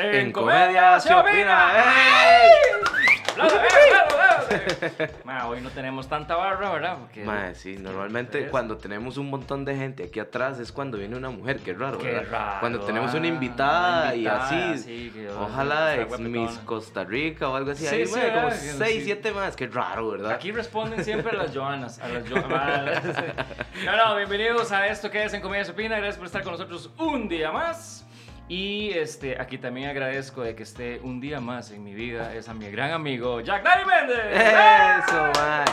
[0.00, 1.72] En, Comedia se opina.
[5.46, 6.98] hoy no tenemos tanta barra, ¿verdad?
[6.98, 11.30] Porque, sí, normalmente cuando tenemos un montón de gente aquí atrás es cuando viene una
[11.30, 16.58] mujer, qué raro, qué Raro, cuando tenemos una ah, invitada, y así, ojalá ex Miss
[16.64, 20.32] Costa Rica o algo así, sí, sí, como 6, 7 más, qué raro, ¿verdad?
[20.32, 23.02] Aquí responden siempre a las Joanas, a las Joanas.
[23.84, 26.90] no, no, bienvenidos a esto que es En Comedia Supina, gracias por estar con nosotros
[26.98, 28.06] un día más.
[28.50, 32.34] Y este, aquí también agradezco de que esté un día más en mi vida.
[32.34, 34.18] Es a mi gran amigo Jack Daddy Méndez.
[35.06, 35.64] Eso, man.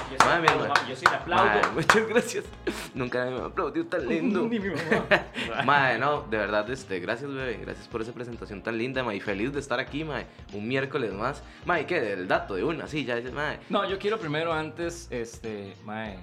[0.45, 1.71] Yo, yo sí le aplaudo.
[1.73, 2.45] muchas gracias.
[2.93, 4.43] Nunca me aplaudido tan lindo.
[4.47, 5.63] Ni mi mamá.
[5.65, 7.57] Madre, no, de verdad, este, gracias, bebé.
[7.63, 9.15] Gracias por esa presentación tan linda, ma.
[9.15, 10.21] Y feliz de estar aquí, ma.
[10.53, 11.41] Un miércoles más.
[11.65, 12.13] Ma, ¿y qué?
[12.13, 13.55] El dato de una, sí, ya, ma.
[13.69, 16.13] No, yo quiero primero antes, este, ma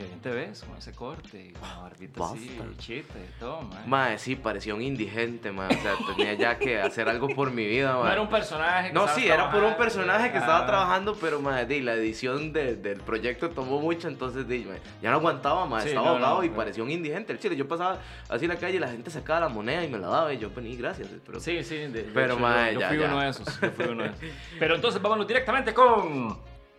[0.00, 3.60] Qué bien te ves con ese corte y con la barbita así, chita y todo,
[3.60, 3.82] man.
[3.84, 5.68] Mae, sí, parecía un indigente, man.
[5.70, 8.04] O sea, tenía ya que hacer algo por mi vida, man.
[8.04, 11.38] No era un personaje que No, sí, era por un personaje que estaba trabajando, pero,
[11.66, 15.86] di, la edición de, del proyecto tomó mucho, entonces, di, mae, ya no aguantaba, mae.
[15.86, 17.34] estaba ahogado y parecía un indigente.
[17.34, 17.98] El chile, yo pasaba
[18.30, 20.38] así en la calle y la gente sacaba la moneda y me la daba y
[20.38, 21.08] yo, pues, gracias.
[21.26, 21.76] Pero, sí, sí.
[21.76, 24.20] De, pero, mae, yo, fui uno de esos, yo fui uno de esos.
[24.58, 26.38] Pero entonces, vámonos directamente con...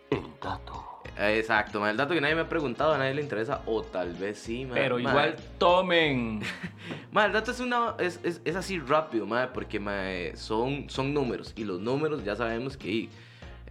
[0.10, 0.91] El dato
[1.22, 4.40] Exacto, el dato que nadie me ha preguntado, a nadie le interesa, o tal vez
[4.40, 6.42] sí, Pero igual tomen.
[7.16, 11.80] el dato es, una, es, es, es así rápido, porque son, son números, y los
[11.80, 13.10] números ya sabemos que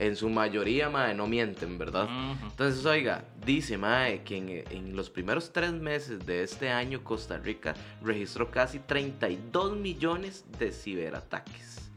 [0.01, 2.09] en su mayoría no mienten, ¿verdad?
[2.43, 3.79] Entonces, oiga, dice
[4.25, 9.77] que en, en, los primeros tres meses de este año Costa Rica registró casi 32
[9.77, 11.91] millones de ciberataques.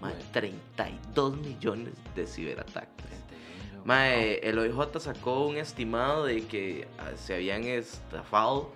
[0.00, 3.19] Mae, 32 millones de ciberataques.
[3.84, 8.70] Mae, el OIJ sacó un estimado de que ah, se habían estafado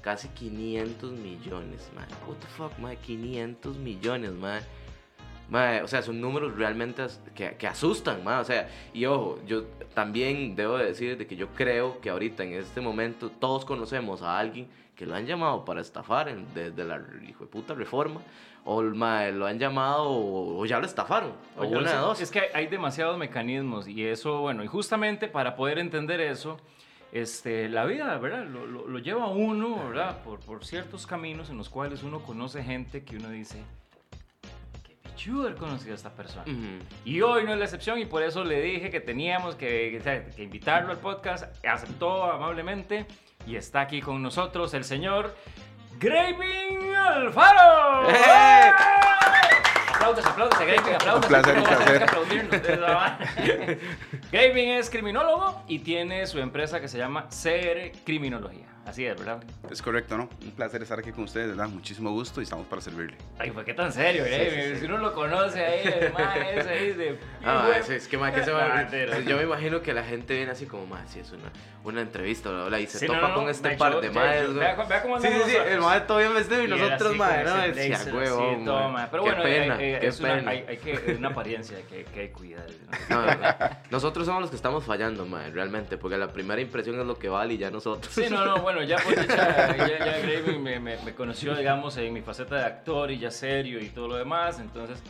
[0.00, 2.06] casi 500 millones, mae.
[2.26, 4.60] What the fuck, mae, 500 millones, mae.
[5.48, 8.40] Mae, o sea, son números realmente que, que asustan, mae.
[8.40, 9.64] O sea, y ojo, yo
[9.94, 14.38] también debo decir de que yo creo que ahorita en este momento todos conocemos a
[14.38, 18.22] alguien que lo han llamado para estafar desde la hijo de puta reforma
[18.66, 21.32] o lo han llamado o, ya lo estafaron.
[21.56, 22.20] O, una de dos.
[22.20, 26.58] Es que hay, demasiados mecanismos y eso, bueno, y justamente para poder entender eso,
[27.12, 28.44] este, la vida, ¿verdad?
[28.44, 30.20] Lo, lo, lleva uno, ¿verdad?
[30.24, 33.62] Por, por, ciertos caminos en los cuales uno conoce gente que uno dice,
[34.82, 36.44] qué pichudo haber conocido a esta persona.
[37.04, 40.02] Y hoy no es la excepción y por eso le dije que teníamos que,
[40.34, 41.44] que invitarlo al podcast.
[41.64, 43.06] Aceptó amablemente
[43.46, 45.32] y está aquí con nosotros el señor
[45.98, 48.10] Graving Alfaro.
[48.10, 48.70] ¡Eh!
[49.94, 51.22] Aplausos, aplausos, Graving, aplausos.
[51.22, 51.64] Un placer, un
[52.48, 53.78] placer.
[54.32, 58.75] Graving es criminólogo y tiene su empresa que se llama CR Criminología.
[58.86, 59.42] Así es, ¿verdad?
[59.68, 60.28] Es correcto, ¿no?
[60.42, 61.68] Un placer estar aquí con ustedes, ¿verdad?
[61.68, 63.16] Muchísimo gusto y estamos para servirle.
[63.36, 64.76] Ay, ¿por qué tan serio, eh?
[64.78, 67.18] Si uno lo conoce ahí, el es ahí de...
[67.44, 68.88] Ah, es, es que más que se va...
[69.26, 71.50] Yo me imagino que la gente viene así como, más, si es una,
[71.82, 72.78] una entrevista, ¿verdad?
[72.78, 75.80] Y se topa con este par de maes, Vea, vea cómo Sí, sí, sí, el
[75.80, 77.56] mae todo bien vestido y, nosotros, mae, ¿no?
[77.56, 78.70] Decía, huevo, sí,
[79.10, 82.28] Pero bueno, pena, eh, eh, es una, hay, hay, que, una apariencia que, que hay
[82.28, 82.66] que cuidar.
[83.90, 87.28] nosotros somos los que estamos fallando, mae, realmente, porque la primera impresión es lo que
[87.28, 88.12] vale y ya nosotros.
[88.12, 92.12] Sí, no, no, bueno, ya pues ya, ya, Graving me, me, me, conoció, digamos, en
[92.12, 95.02] mi faceta de actor y ya serio y todo lo demás, entonces...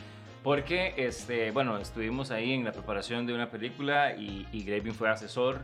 [0.42, 5.10] Porque, este, bueno, estuvimos ahí en la preparación de una película y, y Graving fue
[5.10, 5.58] asesor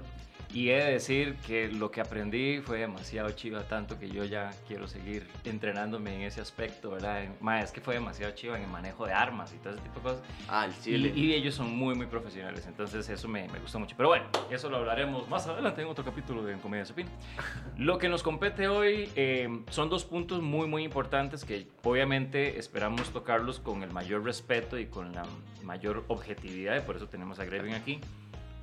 [0.52, 4.50] y he de decir que lo que aprendí fue demasiado chiva, tanto que yo ya
[4.68, 7.24] quiero seguir entrenándome en ese aspecto, ¿verdad?
[7.40, 9.96] Más es que fue demasiado chiva en el manejo de armas y todo ese tipo
[9.96, 10.22] de cosas.
[10.48, 11.12] Ah, el chile.
[11.14, 13.94] Y, ellos son muy, muy profesionales, entonces eso me, me, gustó mucho.
[13.96, 17.10] Pero bueno, eso lo hablaremos más adelante en otro capítulo de Comedia Supina.
[17.78, 23.10] Lo que nos compete hoy eh, son dos puntos muy, muy importantes que obviamente esperamos
[23.10, 25.24] tocarlos con el mayor respeto y con la
[25.62, 28.00] mayor objetividad, y por eso tenemos a Grevin aquí.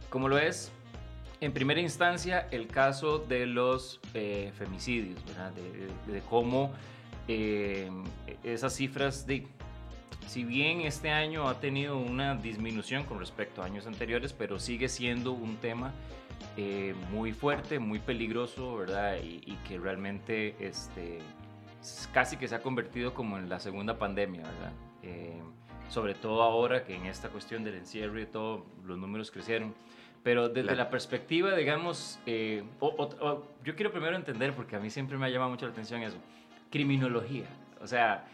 [0.09, 0.71] Como lo es
[1.41, 5.19] en primera instancia, el caso de los eh, femicidios.
[6.07, 6.71] De, cómo
[7.27, 7.89] eh,
[8.43, 9.47] esas cifras de...
[10.27, 14.87] Si bien este año ha tenido una disminución con respecto a años anteriores, pero sigue
[14.89, 15.91] siendo un tema
[16.55, 19.17] eh, muy fuerte, muy peligroso, ¿verdad?
[19.23, 21.19] Y, que realmente este,
[22.13, 24.73] casi que se ha convertido como en la segunda pandemia, ¿verdad?
[25.89, 29.73] sobre todo ahora que en esta cuestión del encierro y todo, los números crecieron.
[30.23, 32.63] Pero desde la, perspectiva, digamos, eh,
[33.63, 36.17] yo quiero primero entender, porque a mí siempre me ha llamado mucho la atención eso,
[36.69, 37.45] criminología.
[37.81, 38.27] O sea,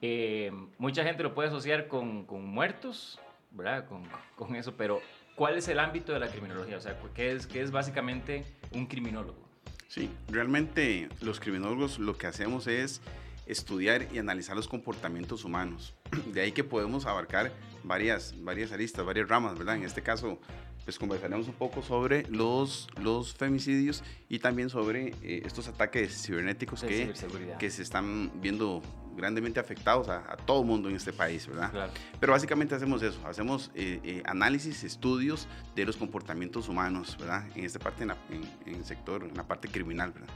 [0.00, 3.18] eh, mucha gente lo puede asociar con, con muertos,
[3.50, 3.86] ¿verdad?
[3.86, 4.04] Con,
[4.36, 5.00] con, eso, pero
[5.34, 6.76] ¿cuál es el ámbito de la criminología?
[6.76, 9.42] O sea, ¿qué es, qué es básicamente un criminólogo?
[9.88, 13.02] Sí, realmente los criminólogos lo que hacemos es
[13.46, 15.94] estudiar y analizar los comportamientos humanos.
[16.32, 17.52] De ahí que podemos abarcar
[17.84, 19.76] varias, varias aristas, varias ramas, ¿verdad?
[19.76, 20.38] En este caso,
[20.84, 26.82] pues conversaremos un poco sobre los, los femicidios y también sobre eh, estos ataques cibernéticos
[26.82, 27.12] que,
[27.58, 28.82] que se están viendo
[29.16, 31.90] grandemente afectados a, todo el mundo en este país, ¿verdad?
[32.18, 37.46] Pero básicamente hacemos eso, hacemos eh, eh, análisis, estudios de los comportamientos humanos, ¿verdad?
[37.54, 40.28] En esta parte, en, el sector, en la parte criminal, ¿verdad?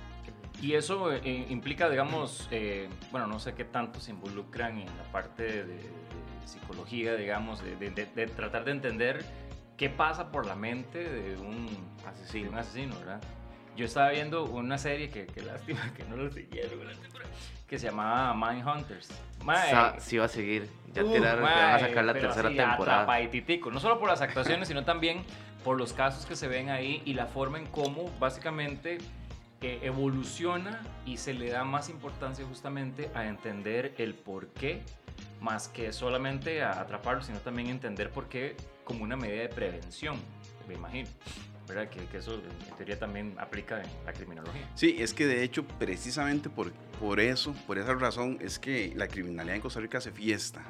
[0.62, 2.49] Y eso implica, digamos,
[3.11, 5.91] bueno, no sé qué tanto se involucran en la parte de,
[6.44, 9.25] psicología, digamos, de, de tratar de entender
[9.76, 11.69] qué pasa por la mente de un
[12.06, 13.20] asesino, un asesino ¿verdad?
[13.76, 16.81] Yo estaba viendo una serie que, que lástima que no lo siguieron,
[17.69, 19.11] que se llamaba Mindhunters.
[19.41, 20.02] Hunters.
[20.02, 20.70] sí va a seguir.
[20.94, 23.06] Ya uh, tiraron van a sacar la tercera temporada.
[23.70, 25.25] No solo por las actuaciones, sino también
[25.62, 28.99] por los casos que se ven ahí y la forma en cómo básicamente
[29.62, 34.82] eh, evoluciona y se le da más importancia justamente a entender el por qué
[35.41, 40.17] más que solamente a atraparlo, sino también entender por qué como una medida de prevención,
[40.69, 41.08] me imagino.
[41.67, 41.88] ¿verdad?
[41.88, 44.70] Que, eso en teoría también aplica en la criminología.
[44.75, 49.09] Sí, es que de hecho precisamente por, por eso, por esa razón es que la
[49.09, 50.62] criminalidad en Costa Rica se fiesta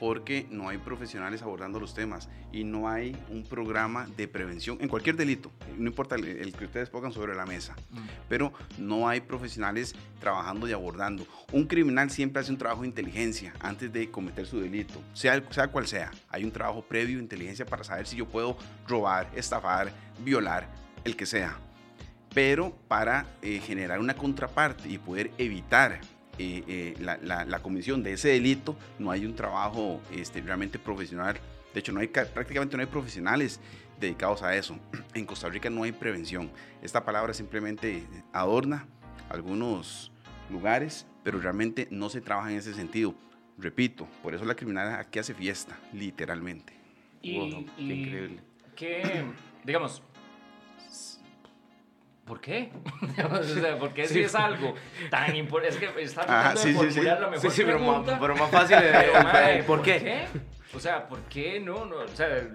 [0.00, 4.88] porque no hay profesionales abordando los temas y no hay un programa de prevención en
[4.88, 7.98] cualquier delito, no importa el, que ustedes pongan sobre la mesa, mm.
[8.28, 11.26] pero no hay profesionales trabajando y abordando.
[11.52, 15.68] Un criminal siempre hace un trabajo de inteligencia antes de cometer su delito, sea, sea
[15.68, 16.10] cual sea.
[16.30, 18.56] Hay un trabajo previo de inteligencia para saber si yo puedo
[18.86, 19.92] robar, estafar,
[20.24, 20.68] violar,
[21.04, 21.58] el que sea.
[22.34, 26.00] Pero para eh, generar una contraparte y poder evitar
[26.38, 31.36] eh, eh, la, comisión de ese delito, no hay un trabajo este, realmente profesional.
[31.72, 33.60] De hecho, no hay, prácticamente no hay profesionales
[34.00, 34.78] dedicados a eso.
[35.14, 36.50] En Costa Rica no hay prevención.
[36.82, 38.86] Esta palabra simplemente adorna
[39.28, 40.10] algunos
[40.50, 43.14] lugares, pero realmente no se trabaja en ese sentido.
[43.56, 46.72] Repito, por eso la criminalidad aquí hace fiesta, literalmente.
[47.22, 48.40] Y, qué increíble.
[48.74, 49.24] Que,
[49.64, 50.02] digamos,
[52.26, 52.70] ¿Por qué?
[53.30, 54.74] o sea, ¿por qué si es algo
[55.10, 55.74] tan importante?
[55.74, 58.18] Es que está tratando de formular la mejor sí, pregunta.
[58.20, 59.62] Pero, más fácil de...
[59.66, 60.26] ¿por, qué?
[60.74, 61.96] O sea, ¿por qué no, no?
[61.96, 62.48] O sea,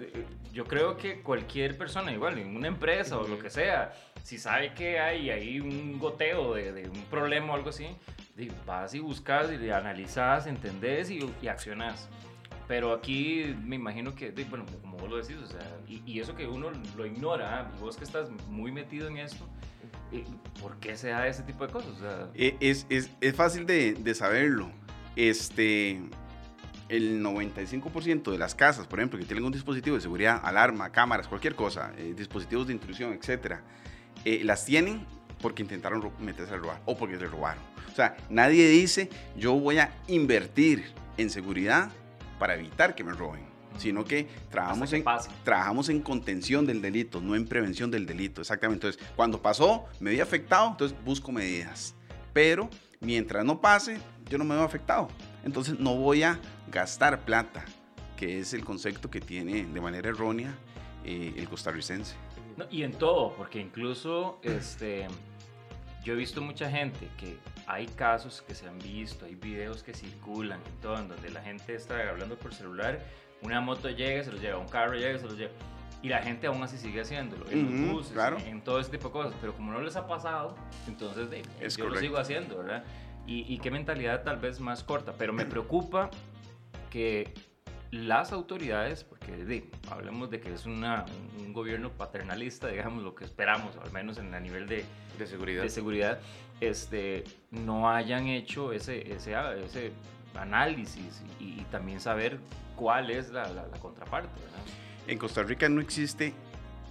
[0.52, 3.94] yo creo que cualquier persona, igual, en una empresa o lo que sea,
[4.24, 7.96] si sabe que hay ahí un goteo de, de un problema o algo así,
[8.66, 12.10] vas y buscas y analizas, entendés y, y accionas.
[12.70, 16.46] Pero aquí me imagino que, bueno, como vos lo decís, o sea, y, eso que
[16.46, 17.72] uno lo ignora, ¿ah?
[17.76, 19.50] y vos que estás muy metido en esto,
[20.12, 20.24] eh,
[20.62, 21.94] ¿por qué se da ese tipo de cosas?
[22.36, 24.70] E, es, es, es, fácil de, de, saberlo.
[25.16, 26.00] Este,
[26.90, 31.28] el 95% de las casas, por ejemplo, que tienen un dispositivo de seguridad, alarma, cámaras,
[31.28, 33.64] cualquier cosa, eh, dispositivos de intrusión, etcétera,
[34.26, 35.08] eh, las tienen
[35.42, 37.64] porque intentaron meterse a robar o porque se robaron.
[37.92, 40.86] O sea, nadie dice, yo voy a invertir
[41.18, 41.92] en seguridad
[42.40, 43.46] para evitar que me roben,
[43.78, 45.04] sino que trabajamos, en,
[45.44, 48.42] trabajamos en contención del delito, no en prevención del delito.
[48.42, 48.88] Exactamente.
[48.88, 51.96] Entonces, cuando pasó, me vi afectado, entonces busco medidas.
[52.34, 52.70] Pero
[53.00, 54.00] mientras no pase,
[54.30, 55.10] yo no me veo afectado.
[55.44, 56.40] Entonces, no voy a
[56.72, 57.66] gastar plata,
[58.18, 60.56] que es el concepto que tiene de manera errónea
[61.04, 62.16] eh, el costarricense.
[62.70, 65.08] y en todo, porque incluso este,
[66.04, 67.38] yo he visto mucha gente que
[67.70, 71.42] hay casos que se han visto, hay videos que circulan en todo, en donde la
[71.42, 73.00] gente está hablando por celular,
[73.44, 75.52] una moto llega, se los lleva, un carro llega, se los lleva.
[76.02, 79.14] Y la gente aún así sigue haciéndolo, en los buses, en, todo ese tipo de
[79.14, 79.34] cosas.
[79.40, 80.56] Pero como no les ha pasado,
[80.88, 81.30] entonces
[81.78, 82.84] yo lo sigo haciendo, ¿verdad?
[83.28, 85.14] Y, y qué mentalidad tal vez más corta.
[85.18, 86.10] Pero me preocupa
[86.90, 87.32] que
[87.92, 91.06] las autoridades, porque hablemos de que es una,
[91.38, 94.86] un gobierno paternalista, digamos, lo que esperamos, al menos en a nivel de,
[95.20, 96.20] de seguridad, de seguridad
[96.62, 99.36] este, no hayan hecho ese, ese,
[100.36, 102.40] análisis y, también saber
[102.76, 104.30] cuál es la, contraparte.
[105.08, 106.34] En Costa Rica no existe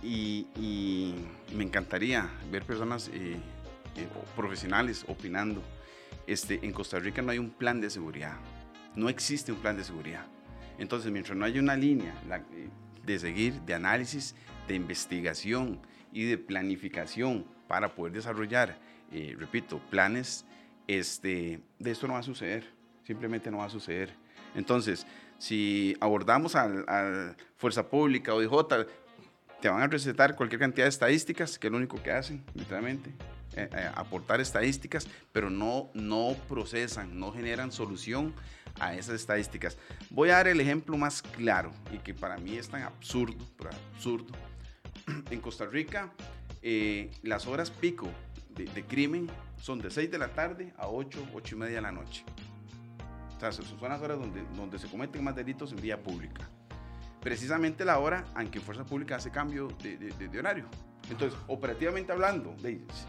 [0.03, 1.15] y, y
[1.55, 3.37] me encantaría ver personas eh,
[3.97, 5.63] eh, profesionales opinando.
[6.27, 8.37] Este, en Costa Rica no hay un plan de seguridad,
[8.95, 10.27] no existe un plan de seguridad
[10.79, 12.15] entonces, mientras no haya una línea
[12.53, 12.69] eh,
[13.05, 14.35] de seguir, de análisis,
[14.69, 15.81] de investigación
[16.13, 18.79] y de planificación para poder desarrollar,
[19.12, 20.45] eh, repito, planes,
[20.87, 22.65] este, de esto no va a suceder,
[23.05, 24.15] simplemente no va a suceder.
[24.55, 25.07] Entonces,
[25.38, 28.87] si abordamos a Fuerza Pública o DJ,
[29.61, 33.12] te van a recetar cualquier cantidad de estadísticas, que es lo único que hacen, literalmente,
[33.57, 38.35] eh, aportar estadísticas, pero no, no procesan, no generan solución
[38.79, 39.77] a esas estadísticas.
[40.11, 43.45] Voy a dar el ejemplo más claro y que para mí es tan absurdo,
[43.95, 44.33] absurdo.
[45.31, 46.12] En Costa Rica,
[46.62, 48.09] eh, las horas pico
[48.67, 51.93] de, crimen son de 6 de la tarde a 8, 8 y media de la
[51.93, 52.25] noche.
[53.37, 56.49] O sea, son las horas donde, donde se cometen más delitos en vía pública.
[57.21, 60.67] Precisamente la hora en que Fuerza Pública hace cambio de, de horario.
[61.11, 62.55] Entonces, operativamente hablando,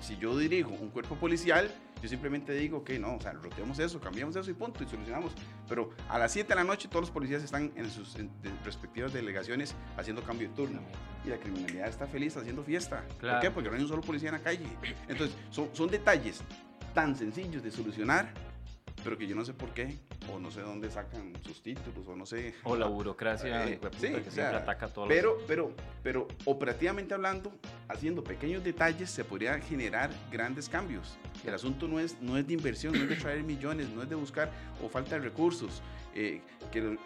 [0.01, 1.69] si yo dirijo un cuerpo policial,
[2.01, 5.33] yo simplemente digo que no, o sea, roteamos eso, cambiamos eso y punto, y solucionamos.
[5.67, 8.15] Pero a las 7 de la noche todos los policías están en sus
[8.63, 10.81] respectivas delegaciones haciendo cambio de turno.
[11.25, 13.03] Y la criminalidad está feliz haciendo fiesta.
[13.19, 13.51] ¿Por qué?
[13.51, 14.65] Porque no hay un solo policía en la calle.
[15.07, 16.41] Entonces, son, son detalles
[16.93, 18.33] tan sencillos de solucionar
[19.03, 19.97] pero que yo no sé por qué,
[20.31, 22.55] o no sé dónde sacan sus títulos, o no sé.
[22.63, 27.51] O la burocracia eh, que siempre ataca a todos pero, pero, pero operativamente hablando,
[27.87, 31.17] haciendo pequeños detalles, se podría generar grandes cambios.
[31.45, 34.09] El asunto no es, no es de inversión, no es de traer millones, no es
[34.09, 34.51] de buscar
[34.83, 35.81] o falta de recursos.
[36.15, 36.41] Eh,
[36.71, 36.97] que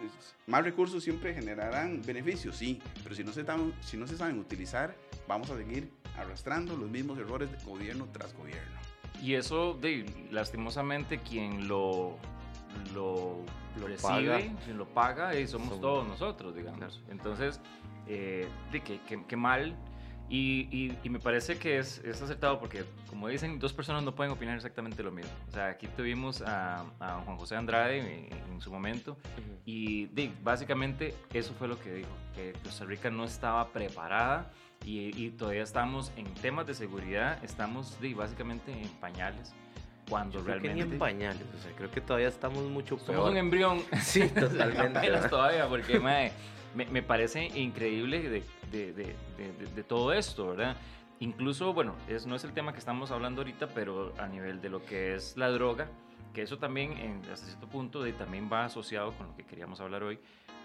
[0.46, 3.44] más recursos siempre generarán beneficios, sí, pero si no, se,
[3.82, 4.96] si no se saben utilizar,
[5.28, 8.83] vamos a seguir arrastrando los mismos errores de gobierno tras gobierno.
[9.22, 12.16] Y eso, de, lastimosamente, quien lo,
[12.92, 13.38] lo,
[13.86, 17.02] recibe, quien lo paga, y somos todos nosotros, digamos.
[17.08, 17.60] Entonces,
[18.06, 19.74] eh, de que, que, mal.
[20.28, 24.32] Y, y, me parece que es, es, acertado porque, como dicen, dos personas no pueden
[24.32, 25.30] opinar exactamente lo mismo.
[25.48, 29.18] O sea, aquí tuvimos a, a Juan José Andrade en, su momento
[29.66, 34.50] y de, básicamente eso fue lo que dijo, que Costa Rica no estaba preparada
[34.84, 39.54] y, todavía estamos en temas de seguridad, estamos básicamente en pañales.
[40.08, 40.68] Cuando realmente.
[40.68, 43.16] Que ni en pañales, o sea, creo que todavía estamos mucho peor.
[43.16, 43.82] Somos un embrión.
[44.02, 45.10] Sí, totalmente.
[45.30, 46.30] Todavía, porque me,
[46.74, 49.16] me, parece increíble de, de, de,
[49.74, 50.76] de, todo esto, ¿verdad?
[51.20, 54.68] Incluso, bueno, es, no es el tema que estamos hablando ahorita, pero a nivel de
[54.68, 55.88] lo que es la droga,
[56.34, 59.80] que eso también, en, hasta cierto punto, de, también va asociado con lo que queríamos
[59.80, 60.18] hablar hoy,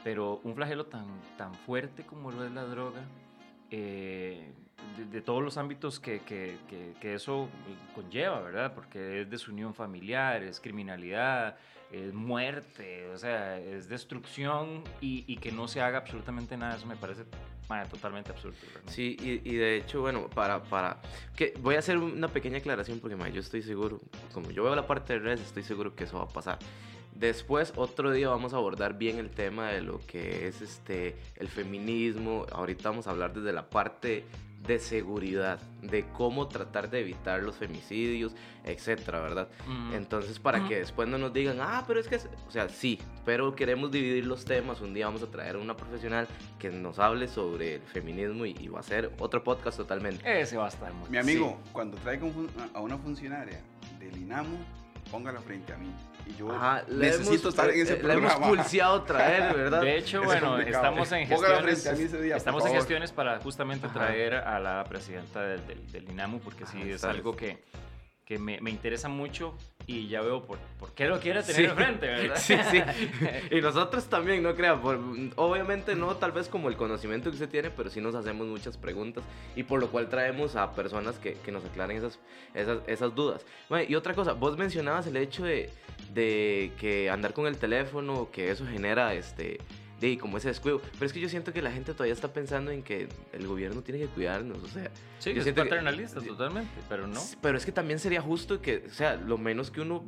[0.03, 1.05] pero un flagelo tan,
[1.37, 3.01] tan fuerte como lo es la droga,
[3.71, 4.51] eh,
[5.11, 6.57] de, todos los ámbitos que, que,
[6.99, 7.49] que, eso
[7.95, 8.73] conlleva, ¿verdad?
[8.73, 11.57] Porque es desunión familiar, es criminalidad,
[11.91, 16.95] es muerte, o sea, es destrucción y, que no se haga absolutamente nada, eso me
[16.95, 17.23] parece
[17.89, 18.55] totalmente absurdo.
[18.87, 20.99] Sí, y, de hecho, bueno, para, para,
[21.35, 23.99] que voy a hacer una pequeña aclaración porque yo estoy seguro,
[24.33, 26.59] como yo veo la parte de redes, estoy seguro que eso va a pasar.
[27.19, 31.49] Después, otro día vamos a abordar bien el tema de lo que es este, el
[31.49, 32.45] feminismo.
[32.49, 34.23] Ahorita vamos a hablar desde la parte
[34.65, 38.33] de seguridad, de cómo tratar de evitar los femicidios,
[38.63, 39.49] etcétera, ¿verdad?
[39.93, 43.53] Entonces, para que después no nos digan, ah, pero es que, o sea, sí, pero
[43.53, 44.79] queremos dividir los temas.
[44.79, 46.25] Un día vamos a traer a una profesional
[46.57, 50.41] que nos hable sobre el feminismo y, va a ser otro podcast totalmente.
[50.41, 52.25] Ese va a estar muy Mi amigo, cuando traiga
[52.73, 53.61] a una funcionaria
[53.99, 54.78] del INAMO,
[55.11, 55.93] póngala frente a mí.
[56.37, 56.49] Yo
[56.89, 58.27] necesito estar en ese programa.
[58.27, 59.81] Le hemos pulseado traer, ¿verdad?
[59.81, 65.41] De hecho, bueno, estamos en gestiones, estamos en gestiones para justamente traer a la presidenta
[65.41, 67.63] del, del, INAMU, porque sí es algo que,
[68.29, 69.55] que me, me, interesa mucho
[69.87, 72.35] y ya veo por, por qué lo quiere tener enfrente, ¿verdad?
[72.37, 72.79] Sí, sí.
[73.55, 74.79] Y nosotros también, no crea,
[75.35, 78.77] obviamente no tal vez como el conocimiento que usted tiene, pero sí nos hacemos muchas
[78.77, 79.23] preguntas
[79.55, 82.19] y por lo cual traemos a personas que, que nos aclaren esas,
[82.53, 83.43] esas, esas dudas.
[83.67, 85.71] Bueno, y otra cosa, vos mencionabas el hecho de,
[86.13, 89.57] de que andar con el teléfono, que eso genera este
[89.99, 90.81] de como ese descuido.
[90.93, 93.81] Pero es que yo siento que la gente todavía está pensando en que el gobierno
[93.81, 94.89] tiene que cuidarnos, o sea.
[95.19, 97.21] Sí, yo es paternalista totalmente, pero no.
[97.41, 100.03] Pero es que también sería justo que, o sea, lo menos que uno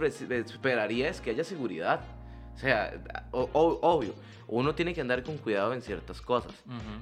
[0.00, 2.00] esperaría es que haya seguridad.
[2.54, 2.92] O sea,
[3.32, 4.14] obvio,
[4.46, 6.54] uno tiene que andar con cuidado en ciertas cosas,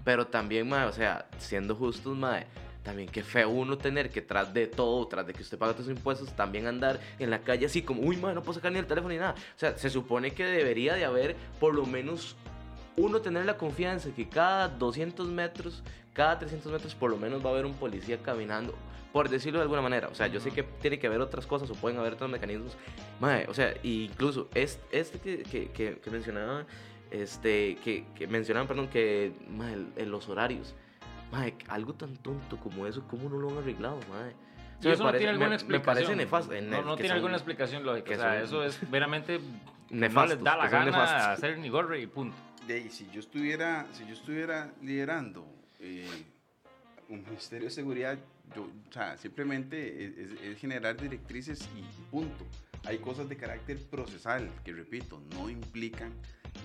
[0.04, 2.46] pero también, o sea, siendo justos, madre,
[2.84, 5.88] también qué feo uno tener que tras de todo, tras de que usted paga sus
[5.88, 8.86] impuestos, también andar en la calle así como, uy, madre, no puedo sacar ni el
[8.86, 9.34] teléfono ni nada.
[9.56, 12.36] O sea, se supone que debería de haber por lo menos
[12.96, 17.48] uno tener la confianza que cada 200 metros, cada 300 metros por lo menos va
[17.48, 18.74] a haber un policía caminando,
[19.14, 20.08] por decirlo de alguna manera.
[20.08, 22.76] O sea, yo sé que tiene que haber otras cosas o pueden haber otros mecanismos.
[23.18, 26.66] Madre, o sea, incluso este, este que, que, que, mencionaba,
[27.10, 29.32] este, que, que mencionaban, perdón, que
[29.96, 30.74] en los horarios
[31.68, 34.34] algo tan tonto como eso, ¿cómo no lo han arreglado, madre?
[34.82, 35.80] eso no tiene alguna explicación.
[35.80, 36.60] Me parece nefasto.
[36.62, 38.12] no, no tiene alguna explicación lógica.
[38.12, 39.40] O sea, eso es veramente
[39.90, 40.20] nefasto.
[40.20, 42.36] No les da la gana hacer ni gorre y punto.
[42.66, 45.46] De si yo estuviera, si yo estuviera liderando
[45.80, 46.08] eh,
[47.08, 48.18] un ministerio de seguridad,
[48.54, 52.46] yo, o sea, simplemente es, es, generar directrices y punto.
[52.84, 56.12] Hay cosas de carácter procesal que, repito, no implican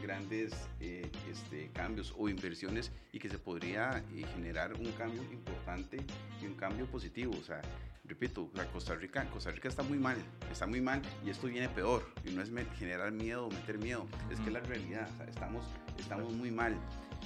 [0.01, 5.97] grandes eh, este, cambios o inversiones y que se podría eh, generar un cambio importante
[6.41, 7.33] y un cambio positivo.
[7.39, 7.61] O sea,
[8.05, 10.17] repito, la Costa Rica, Costa Rica está muy mal,
[10.51, 12.03] está muy mal y esto viene peor.
[12.25, 15.09] Y no es generar miedo o meter miedo, es que es la realidad.
[15.27, 15.65] estamos,
[15.97, 16.75] estamos muy mal.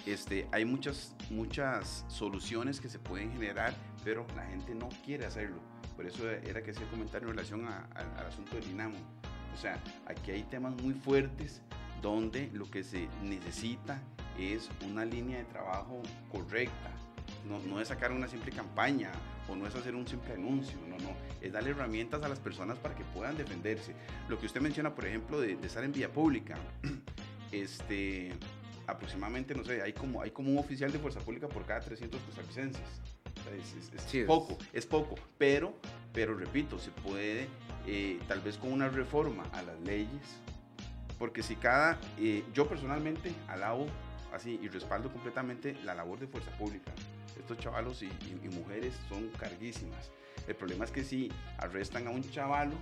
[0.06, 5.62] Este, hay muchas, muchas soluciones que se pueden generar, pero la gente no quiere hacerlo
[5.96, 8.98] Por eso era que hacía comentario en relación al asunto del INAMO.
[9.54, 11.62] O sea, aquí hay temas muy fuertes
[12.04, 14.00] donde lo que se necesita
[14.38, 16.92] es una línea de trabajo correcta.
[17.48, 19.12] No, no, es sacar una simple campaña
[19.48, 22.78] o no es hacer un simple anuncio, no, no, es darle herramientas a las personas
[22.78, 23.94] para que puedan defenderse.
[24.28, 26.58] Lo que usted menciona, por ejemplo, de, estar en vía pública,
[27.52, 28.34] este,
[28.86, 32.22] aproximadamente, no sé, hay como, hay como un oficial de fuerza pública por cada 300
[32.22, 32.84] costarricenses.
[34.14, 35.74] Es, poco, es poco, pero,
[36.14, 37.48] pero repito, se puede
[37.88, 40.40] eh, tal vez con una reforma a las leyes,
[41.24, 43.88] porque si cada, eh, yo personalmente alabo
[44.34, 46.92] así y respaldo completamente la labor de fuerza pública.
[47.40, 48.10] Estos chavalos y,
[48.54, 50.12] mujeres son carguísimas.
[50.50, 52.74] El problema es que si arrestan a un chavalo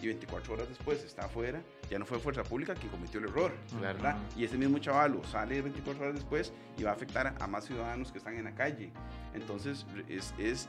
[0.00, 3.50] y 24 horas después está afuera, ya no fue fuerza pública quien cometió el error,
[3.80, 4.18] ¿verdad?
[4.36, 8.12] Y ese mismo chavalo sale 24 horas después y va a afectar a más ciudadanos
[8.12, 8.92] que están en la calle.
[9.34, 10.68] Entonces, es, es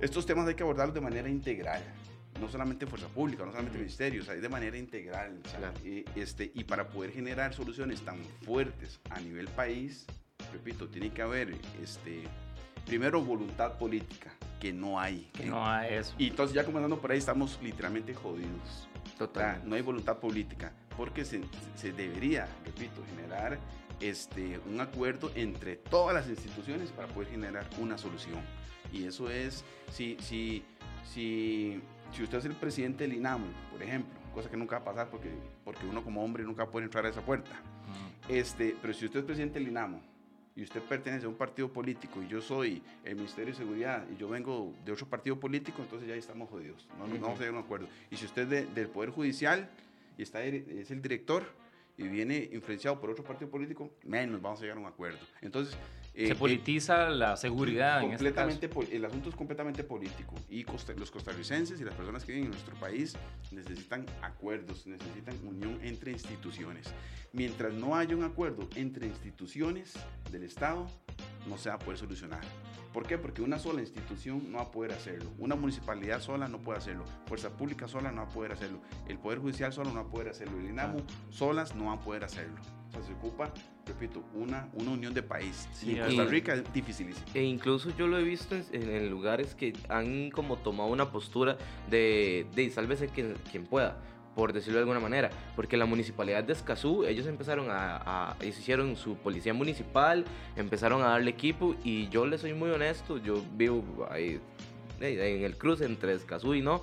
[0.00, 1.82] estos temas hay que abordarlos de manera integral
[2.38, 5.40] no solamente fuerza pública, no solamente ministerios, hay de manera integral.
[5.84, 10.06] y, este, y para poder generar soluciones tan fuertes a nivel país,
[10.52, 12.24] repito, tiene que haber este,
[12.86, 15.30] primero voluntad política, que no hay.
[15.32, 16.14] Que no hay eso.
[16.18, 18.86] Y entonces ya comenzando por ahí estamos literalmente jodidos.
[19.18, 19.60] Total.
[19.66, 21.42] no hay voluntad política, porque se,
[21.76, 23.58] se, debería, repito, generar
[24.00, 28.40] este, un acuerdo entre todas las instituciones para poder generar una solución.
[28.90, 30.64] Y eso es, si, si,
[31.12, 34.84] si si usted es el presidente del INAMO, por ejemplo, cosa que nunca va a
[34.84, 35.30] pasar porque,
[35.64, 37.50] porque uno como hombre nunca puede entrar a esa puerta,
[38.28, 40.00] este, pero si usted es presidente del INAMO
[40.56, 44.16] y usted pertenece a un partido político y yo soy el Ministerio de Seguridad y
[44.16, 47.54] yo vengo de otro partido político, entonces ya estamos jodidos, no, no vamos a llegar
[47.54, 47.88] a un acuerdo.
[48.10, 49.70] Y si usted es del Poder Judicial
[50.18, 51.44] y está, es el director
[51.96, 55.18] y viene influenciado por otro partido político, menos vamos a llegar a un acuerdo.
[55.42, 55.76] Entonces,
[56.14, 60.64] se eh, politiza la seguridad completamente en este El asunto es completamente político y
[60.96, 63.16] los costarricenses y las personas que viven en nuestro país
[63.52, 66.88] necesitan acuerdos, necesitan unión entre instituciones.
[67.32, 69.94] Mientras no haya un acuerdo entre instituciones
[70.32, 70.86] del Estado,
[71.48, 72.40] no se va a poder solucionar.
[72.92, 73.16] ¿Por qué?
[73.16, 75.30] Porque una sola institución no va a poder hacerlo.
[75.38, 77.04] Una municipalidad sola no puede hacerlo.
[77.26, 78.80] Fuerza pública sola no va a poder hacerlo.
[79.06, 80.58] El Poder Judicial solo no va a poder hacerlo.
[80.58, 80.98] El INAMU
[81.30, 82.79] solas no va a poder hacerlo.
[82.90, 83.52] O sea, se ocupa,
[83.86, 85.68] repito, una, una unión de país.
[85.82, 87.26] y en Costa Rica es dificilísimo.
[87.32, 91.56] E incluso yo lo he visto en, lugares que han como tomado una postura
[91.88, 93.96] de, de sálvese quien, quien pueda
[94.34, 98.96] por decirlo de alguna manera, porque la municipalidad de Escazú, ellos empezaron a, ellos hicieron
[98.96, 100.24] su policía municipal,
[100.56, 104.40] empezaron a darle equipo y yo les soy muy honesto, yo vivo ahí
[105.00, 106.82] en el cruce entre Escazú y no,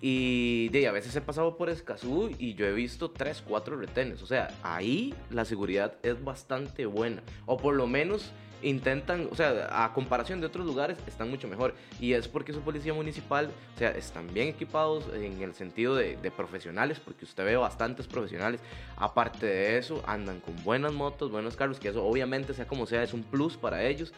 [0.00, 4.22] y de, a veces he pasado por Escazú y yo he visto 3, 4 retenes,
[4.22, 8.32] o sea, ahí la seguridad es bastante buena, o por lo menos
[8.62, 11.74] intentan, o sea, a comparación de otros lugares, están mucho mejor.
[12.00, 16.16] Y es porque su policía municipal, o sea, están bien equipados en el sentido de,
[16.36, 18.60] profesionales, porque usted ve bastantes profesionales.
[18.96, 23.02] Aparte de eso, andan con buenas motos, buenos carros, que eso obviamente, sea como sea,
[23.02, 24.12] es un plus para ellos.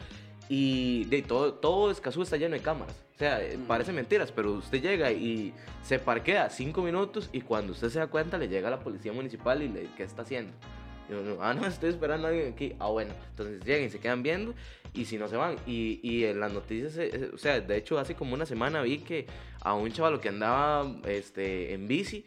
[0.53, 2.97] Y de todo, todo Escazú está lleno de cámaras.
[3.15, 7.73] O sea, eh, parece mentiras, pero usted llega y se parquea cinco minutos y cuando
[7.73, 10.53] usted se da cuenta le llega la policía municipal y le, ¿qué está haciendo?
[11.41, 12.75] ah, no, estoy esperando a alguien aquí.
[12.81, 14.53] Ah, bueno, entonces llegan y se quedan viendo
[14.93, 15.55] y si no se van.
[15.69, 18.83] Y, y en las noticias, eh, eh, o sea, de hecho hace como una semana
[18.83, 19.27] vi que
[19.61, 22.25] a un chaval que andaba este, en bici,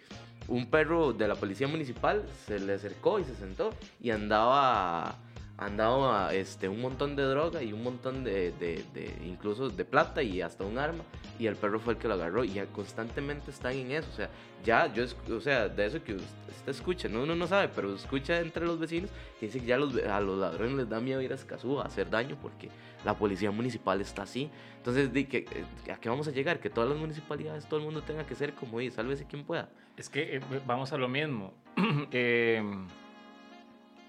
[0.48, 5.18] un perro de la policía municipal se le acercó y se sentó y andaba
[5.65, 10.21] andaba este, un montón de droga y un montón de, de, de, incluso de plata
[10.21, 11.04] y hasta un arma
[11.39, 14.30] y el perro fue el que lo agarró y constantemente están en eso, o sea,
[14.63, 17.23] ya yo, o sea, de eso que usted escucha, ¿no?
[17.23, 20.38] uno no sabe, pero escucha entre los vecinos que dice que ya los, a los
[20.38, 22.69] ladrones les da miedo ir a Escazú a hacer daño porque
[23.04, 24.49] la policía municipal está así,
[24.84, 25.45] entonces, ¿de que,
[25.89, 26.60] ¿a qué vamos a llegar?
[26.60, 29.69] Que todas las municipalidades, todo el mundo tenga que ser como, y sálvese quien pueda.
[29.95, 31.54] Es que eh, vamos a lo mismo.
[32.12, 32.62] eh,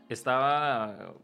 [0.09, 1.15] estaba,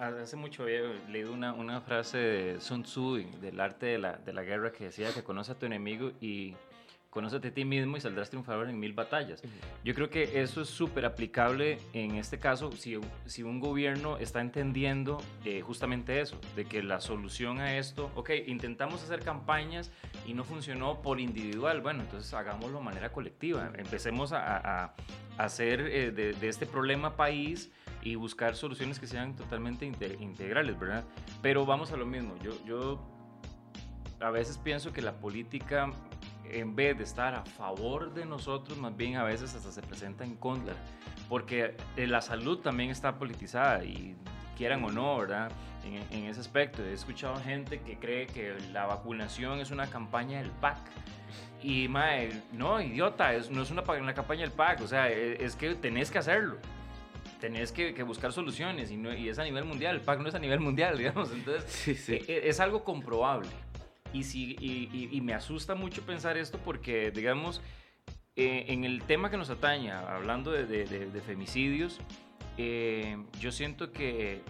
[0.00, 4.32] hace mucho había leído una, una, frase de Sun Tzu, del arte de la, de
[4.32, 6.54] la, guerra, que decía que conoce a tu enemigo y
[7.10, 9.42] conócete a ti mismo y saldrás triunfador en mil batallas.
[9.84, 14.40] Yo creo que eso es súper aplicable en este caso si, si un gobierno está
[14.40, 19.90] entendiendo eh, justamente eso, de que la solución a esto, ok, intentamos hacer campañas
[20.26, 24.94] y no funcionó por individual, bueno, entonces hagámoslo de manera colectiva, empecemos a, a,
[25.36, 27.70] hacer eh, de, de este problema país
[28.02, 31.04] y buscar soluciones que sean totalmente integrales, ¿verdad?
[31.40, 33.00] Pero vamos a lo mismo, yo, yo
[34.20, 35.90] a veces pienso que la política,
[36.44, 40.24] en vez de estar a favor de nosotros, más bien a veces hasta se presenta
[40.24, 40.74] en contra,
[41.28, 44.16] porque eh, la salud también está politizada y
[44.56, 45.50] quieran o no, ¿verdad?
[45.84, 46.84] en, ese aspecto.
[46.84, 50.78] He escuchado gente que cree que la vacunación es una campaña del PAC.
[51.62, 55.40] Y, mae, no, idiota, es, no es una, una campaña del PAC, o sea, es,
[55.40, 56.58] es que tenés que hacerlo
[57.42, 60.34] tenés que, buscar soluciones y, no, y, es a nivel mundial, el PAC no es
[60.36, 63.48] a nivel mundial, digamos, entonces e, e, es, algo comprobable.
[64.12, 67.60] Y, si, y, me asusta mucho pensar esto porque, digamos,
[68.36, 71.98] eh, en el tema que nos atañe, hablando de, de, femicidios,
[72.58, 74.42] eh, yo siento que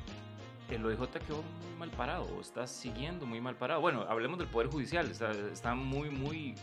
[0.68, 3.80] el OIJ quedó muy mal parado, está siguiendo muy mal parado.
[3.80, 6.56] Bueno, hablemos del Poder Judicial, está, está muy, muy,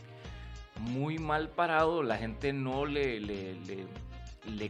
[0.79, 3.87] muy mal parado, la gente no le, le le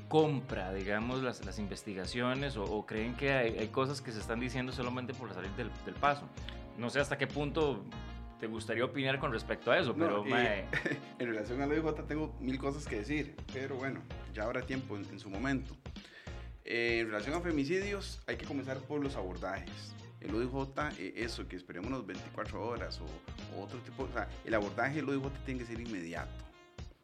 [0.07, 5.13] compra, digamos, las, las investigaciones o, creen que hay, cosas que se están diciendo solamente
[5.13, 6.23] por salir del, del, paso.
[6.77, 7.83] No sé hasta qué punto
[8.39, 10.25] te gustaría opinar con respecto a eso, pero...
[11.19, 14.01] en relación al OIJ tengo mil cosas que decir, pero bueno,
[14.33, 15.75] ya habrá tiempo en, su momento.
[16.63, 19.93] Eh, en relación a femicidios, hay que comenzar por los abordajes.
[20.21, 24.27] El OIJ, eh, eso, que esperemos unas 24 horas o, o otro tipo, o sea,
[24.45, 26.48] el abordaje del OIJ tiene que ser inmediato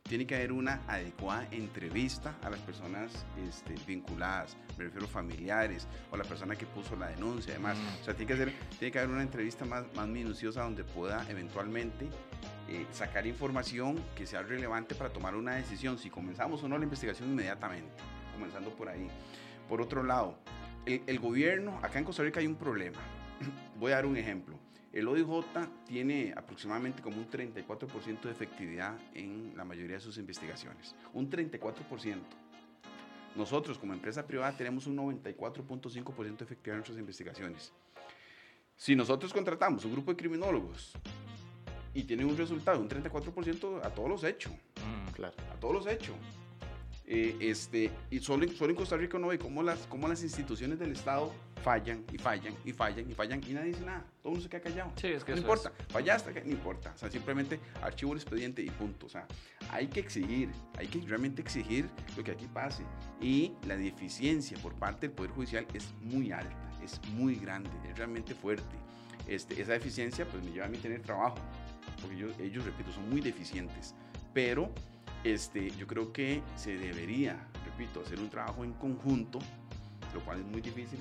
[0.07, 6.17] tiene que haber una adecuada entrevista a las personas este, vinculadas, me refiero familiares o
[6.17, 7.77] la persona que puso la denuncia, además.
[7.77, 8.01] Mm.
[8.01, 11.25] O sea, tiene que, hacer, tiene que haber una entrevista más, más minuciosa donde pueda
[11.29, 12.07] eventualmente
[12.69, 16.83] eh, sacar información que sea relevante para tomar una decisión, si comenzamos o no la
[16.83, 17.91] investigación inmediatamente,
[18.33, 19.07] comenzando por ahí.
[19.67, 20.37] Por otro lado,
[20.85, 22.99] el, el gobierno, acá en Costa Rica hay un problema.
[23.79, 24.64] Voy a dar un ejemplo.
[24.95, 25.27] El OIJ
[25.85, 30.95] tiene aproximadamente como un 34% de efectividad en la mayoría de sus investigaciones.
[31.13, 32.15] Un 34%.
[33.35, 37.73] Nosotros como empresa privada tenemos un 94.5% de efectividad en nuestras investigaciones.
[38.77, 40.93] Si nosotros contratamos un grupo de criminólogos
[41.93, 44.53] y tienen un resultado de un 34%, a todos los hechos.
[44.53, 45.35] Mm, claro.
[45.51, 46.15] A todos los hechos.
[47.07, 50.79] Eh, este, y solo, solo en Costa Rica no ve cómo las, cómo las instituciones
[50.79, 51.31] del Estado
[51.65, 54.05] fallan y fallan y fallan y fallan y nadie dice nada.
[54.21, 54.91] Todo el mundo se queda callado.
[54.95, 55.71] Sí, es que no importa.
[55.89, 56.93] Fallaste, no importa.
[56.95, 59.05] O sea, simplemente archivo el expediente y punto.
[59.05, 59.27] O sea,
[59.71, 62.83] hay que exigir, hay que realmente exigir lo que aquí pase.
[63.21, 67.97] Y la deficiencia por parte del Poder Judicial es muy alta, es muy grande, es
[67.97, 68.75] realmente fuerte.
[69.27, 71.37] Este, esa deficiencia pues me lleva a mí tener trabajo,
[72.01, 73.95] porque ellos, repito, son muy deficientes.
[74.33, 74.71] Pero
[75.25, 79.39] este, yo creo que se debería, repito, hacer un trabajo en conjunto,
[80.13, 80.99] lo cual es muy difícil,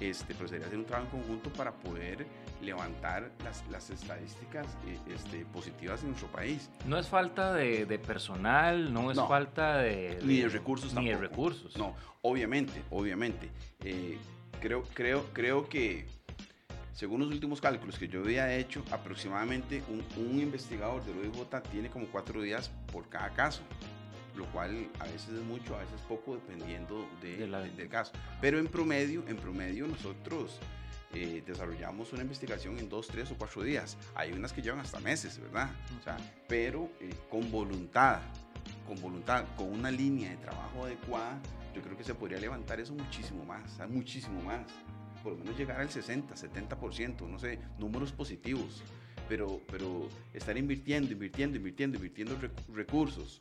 [0.00, 2.26] este, pero sería hacer un trabajo en conjunto para poder
[2.62, 6.70] levantar las, las estadísticas eh, este, positivas en nuestro país.
[6.86, 11.16] No es falta de, de personal, no es falta de, Ni de recursos Ni de
[11.16, 11.76] recursos.
[11.76, 13.50] No, obviamente, obviamente.
[13.84, 14.16] Eh,
[14.60, 16.06] creo, creo, creo que
[16.98, 21.90] según los últimos cálculos que yo había hecho, aproximadamente un, un investigador de OIJ tiene
[21.90, 23.62] como cuatro días por cada caso,
[24.34, 28.10] lo cual a veces es mucho, a veces poco, dependiendo de, del caso.
[28.40, 30.58] Pero en promedio, en promedio nosotros
[31.14, 33.96] eh, desarrollamos una investigación en dos, tres o cuatro días.
[34.16, 35.70] Hay unas que llevan hasta meses, ¿verdad?
[36.00, 36.16] O sea,
[36.48, 38.18] pero eh, con voluntad,
[38.88, 41.38] con voluntad, con una línea de trabajo adecuada,
[41.76, 44.66] yo creo que se podría levantar eso muchísimo más, muchísimo más
[45.22, 48.82] por lo menos llegar al 60, 70%, no sé, números positivos.
[49.28, 52.38] Pero, pero estar invirtiendo, invirtiendo, invirtiendo, invirtiendo
[52.72, 53.38] recursos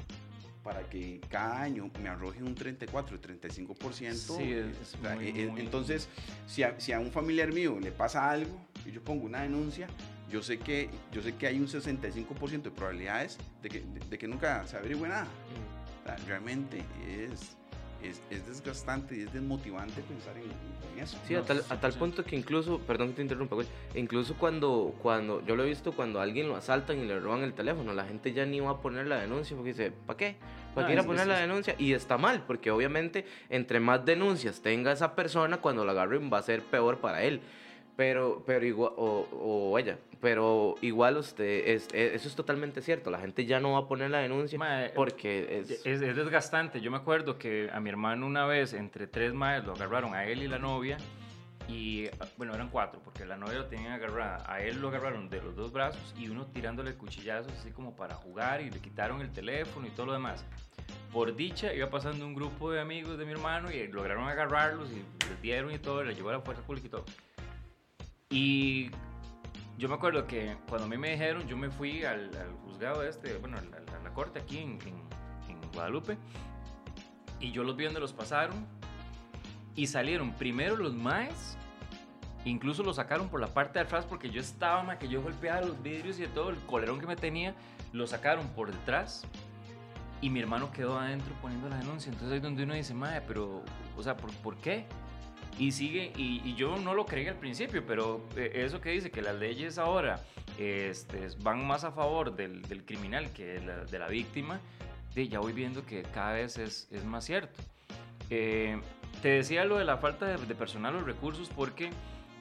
[0.67, 4.13] para que cada año me arroje un 34, 35%.
[4.13, 6.09] Sí, es eh, eh, entonces,
[6.45, 9.87] si a, si a, un familiar mío le pasa algo y yo pongo una denuncia,
[10.29, 14.27] yo sé que, yo sé que hay un 65% de probabilidades de que, de, que
[14.27, 15.23] nunca se averigüe nada.
[15.23, 16.27] Mm.
[16.27, 17.55] realmente es,
[18.03, 21.17] es, es, desgastante y es desmotivante pensar en, eso.
[21.27, 23.55] Sí, a tal, a tal punto que incluso, perdón que te interrumpa,
[23.95, 27.53] incluso cuando, cuando, yo lo he visto cuando alguien lo asaltan y le roban el
[27.53, 30.35] teléfono, la gente ya ni va a poner la denuncia porque dice, ¿para qué?
[30.73, 31.75] ¿Para qué ir a poner la denuncia?
[31.77, 36.39] Y está mal, porque obviamente entre más denuncias tenga esa persona, cuando la agarren va
[36.39, 37.41] a ser peor para él.
[37.97, 43.17] Pero, pero igual, o, o, ella, pero igual usted, es, eso es totalmente cierto, la
[43.17, 44.59] gente ya no va a poner la denuncia
[44.93, 45.83] porque es...
[45.83, 45.99] es...
[45.99, 50.13] desgastante, yo me acuerdo que a mi hermano una vez, entre tres más lo agarraron
[50.13, 50.97] a él y la novia,
[51.67, 52.07] y
[52.37, 55.55] bueno, eran cuatro, porque la novia lo tenían agarrada, a él lo agarraron de los
[55.55, 59.87] dos brazos y uno tirándole cuchillazos así como para jugar y le quitaron el teléfono
[59.87, 60.45] y todo lo demás.
[61.11, 65.03] Por dicha, iba pasando un grupo de amigos de mi hermano y lograron agarrarlos y
[65.27, 67.05] les dieron y todo, le llevó a la fuerza pública y todo.
[68.29, 68.91] Y
[69.77, 72.29] yo me acuerdo que cuando a mí me dijeron, yo me fui al,
[72.65, 74.79] juzgado este, bueno, a la, corte aquí en,
[75.47, 76.17] en, Guadalupe,
[77.39, 78.65] y yo los vi donde los pasaron,
[79.75, 81.55] y salieron primero los maes,
[82.45, 85.81] incluso los sacaron por la parte de atrás porque yo estaba, que yo golpeaba los
[85.83, 87.53] vidrios y de todo, el colerón que me tenía,
[87.93, 89.23] lo sacaron por detrás,
[90.19, 92.11] y mi hermano quedó adentro poniendo la denuncia.
[92.11, 93.61] Entonces es donde uno dice, mae, pero,
[93.95, 94.87] o sea, ¿por, ¿por qué?
[95.59, 99.23] Y sigue, y, yo no lo creí al principio, pero eh, eso que dice que
[99.23, 100.23] las leyes ahora
[100.57, 104.59] este, van más a favor del, del criminal que de la, víctima,
[105.15, 107.59] de, ya voy viendo que cada vez es, es más cierto.
[108.29, 108.79] Eh,
[109.21, 111.89] te decía lo de la falta de, de personal o recursos porque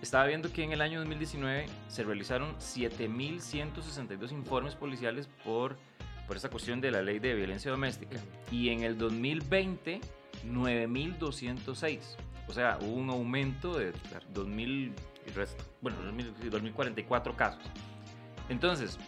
[0.03, 5.77] estaba viendo que en el año 2019 se realizaron 7.162 informes policiales por,
[6.27, 8.19] por esta cuestión de la ley de violencia doméstica
[8.51, 10.01] y en el 2020
[10.45, 12.17] 9.206.
[12.49, 14.93] O sea, hubo un aumento de 2.000
[15.27, 17.63] y resto, bueno, 2.044 casos.
[18.49, 18.99] Entonces,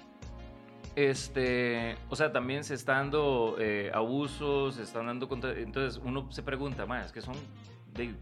[0.97, 6.31] este, o sea, también se están dando eh, abusos, se están dando contra, entonces uno
[6.33, 7.37] se pregunta, es que son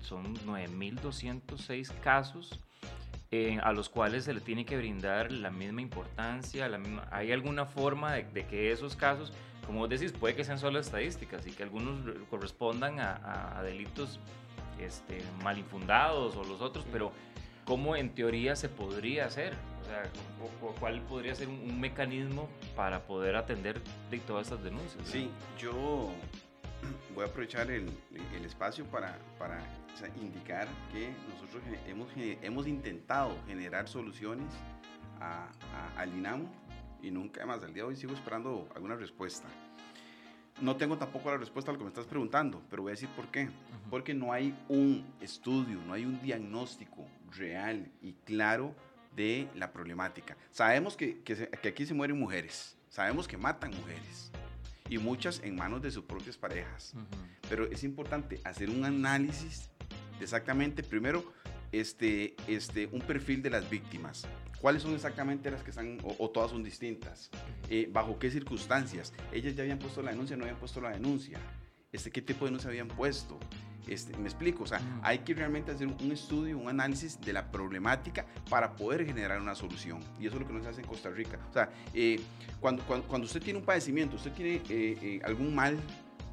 [0.01, 2.61] son 9.206 casos
[3.31, 7.33] eh, a los cuales se le tiene que brindar la misma importancia, la misma, ¿hay
[7.33, 9.33] alguna forma de, que esos casos,
[9.67, 11.99] como decís, puede que sean solo estadísticas y que algunos
[12.31, 14.21] correspondan a, delitos
[14.81, 17.13] este, mal infundados o los otros, pero
[17.65, 19.55] ¿cómo en teoría se podría hacer?
[19.83, 20.03] O sea,
[20.81, 25.07] ¿cuál podría ser un, mecanismo para poder atender de todas estas denuncias?
[25.07, 26.11] Sí, yo
[27.15, 27.89] voy a aprovechar el,
[28.35, 29.61] el espacio para, para
[30.21, 34.53] indicar que nosotros hemos, hemos intentado generar soluciones
[35.21, 35.49] a,
[35.97, 36.51] al INAMO
[37.03, 39.49] y nunca más, al día de hoy sigo esperando alguna respuesta.
[40.61, 43.09] No tengo tampoco la respuesta a lo que me estás preguntando, pero voy a decir
[43.11, 43.49] por qué.
[43.91, 48.75] Porque no hay un estudio, no hay un diagnóstico real y claro
[49.15, 50.37] de la problemática.
[50.51, 54.31] Sabemos que, que, que aquí se mueren mujeres, sabemos que matan mujeres,
[54.89, 56.95] y muchas en manos de sus propias parejas.
[57.49, 59.71] Pero es importante hacer un análisis
[60.19, 61.33] de exactamente, primero,
[61.73, 64.27] este, este, un perfil de las víctimas.
[64.61, 67.31] ¿Cuáles son exactamente las que están, o, todas son distintas?
[67.69, 69.13] Eh, ¿Bajo qué circunstancias?
[69.33, 71.39] Ellas ya habían puesto la denuncia, no habían puesto la denuncia.
[71.93, 73.39] Este, ¿Qué tipo de denuncia habían puesto?
[73.87, 77.51] Este, me explico, o sea, hay que realmente hacer un estudio, un análisis de la
[77.53, 80.01] problemática para poder generar una solución.
[80.19, 81.39] Y eso es lo que nos hace en Costa Rica.
[81.49, 82.21] O sea, eh,
[82.61, 85.79] cuando, cuando, usted tiene un padecimiento, usted tiene eh, eh, algún mal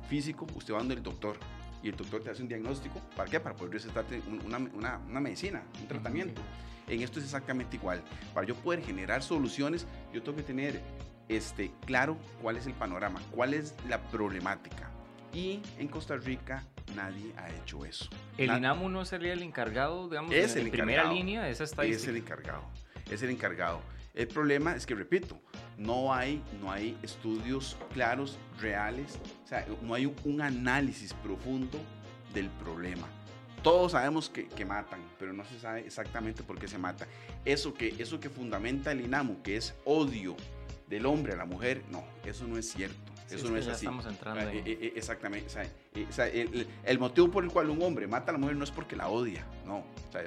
[0.09, 1.37] físico, usted va donde el doctor
[1.83, 2.99] y el doctor te hace un diagnóstico.
[3.15, 3.39] ¿Para qué?
[3.39, 6.41] Para poder recetarte una, una, una medicina, un tratamiento.
[6.87, 8.01] En esto es exactamente igual.
[8.33, 10.81] Para yo poder generar soluciones, yo tengo que tener
[11.29, 14.89] este, claro cuál es el panorama, cuál es la problemática.
[15.33, 16.63] Y en Costa Rica
[16.95, 18.07] nadie ha hecho eso.
[18.37, 22.03] ¿El INAMU no sería el encargado, digamos, es el primera línea de esa estadística?
[22.03, 22.63] Es el encargado,
[23.09, 23.81] es el encargado.
[24.13, 25.39] El problema es que, repito,
[25.77, 31.79] no hay, no hay estudios claros, reales, o sea, no hay un análisis profundo
[32.33, 33.07] del problema.
[33.63, 37.07] Todos sabemos que, que, matan, pero no se sabe exactamente por qué se mata.
[37.43, 40.35] Eso que, eso que fundamenta el INAMU, que es odio
[40.87, 43.13] del hombre a la mujer, no, eso no es cierto.
[43.31, 43.85] Eso no es así.
[43.85, 45.47] Estamos entrando ah, eh, eh, exactamente.
[46.83, 49.09] el, motivo por el cual un hombre mata a la mujer no es porque la
[49.09, 49.83] odia, no.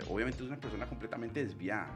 [0.08, 1.88] obviamente es una persona completamente desviada.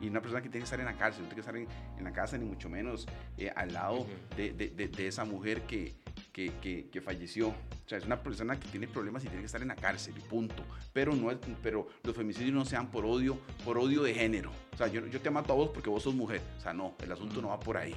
[0.00, 1.56] Y una persona que tiene que estar en la cárcel, no tiene que estar
[1.98, 3.06] en, la casa, ni mucho menos
[3.38, 4.06] eh, al lado
[4.36, 5.94] de, de, de, esa mujer que,
[6.32, 7.48] que, que, falleció.
[7.48, 10.14] O sea, es una persona que tiene problemas y tiene que estar en la cárcel,
[10.16, 10.62] y punto.
[10.92, 14.50] Pero, no es, pero los femicidios no sean por odio, por odio de género.
[14.74, 16.42] O sea, yo, yo te mato a vos porque vos sos mujer.
[16.58, 17.94] O sea, no, el asunto no va por ahí.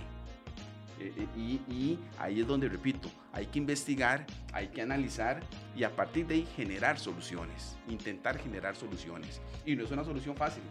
[0.99, 5.41] Eh, eh, y, y, ahí es donde, repito, hay que investigar, hay que analizar
[5.75, 9.41] y a partir de ahí generar soluciones, intentar generar soluciones.
[9.65, 10.63] Y no es una solución fácil.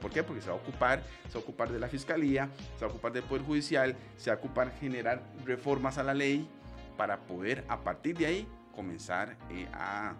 [0.00, 0.22] ¿Por qué?
[0.22, 2.94] Porque se va a ocupar, se va a ocupar de la fiscalía, se va a
[2.94, 6.48] ocupar del Poder Judicial, se va a ocupar generar reformas a la ley
[6.96, 10.14] para poder a partir de ahí comenzar eh, a,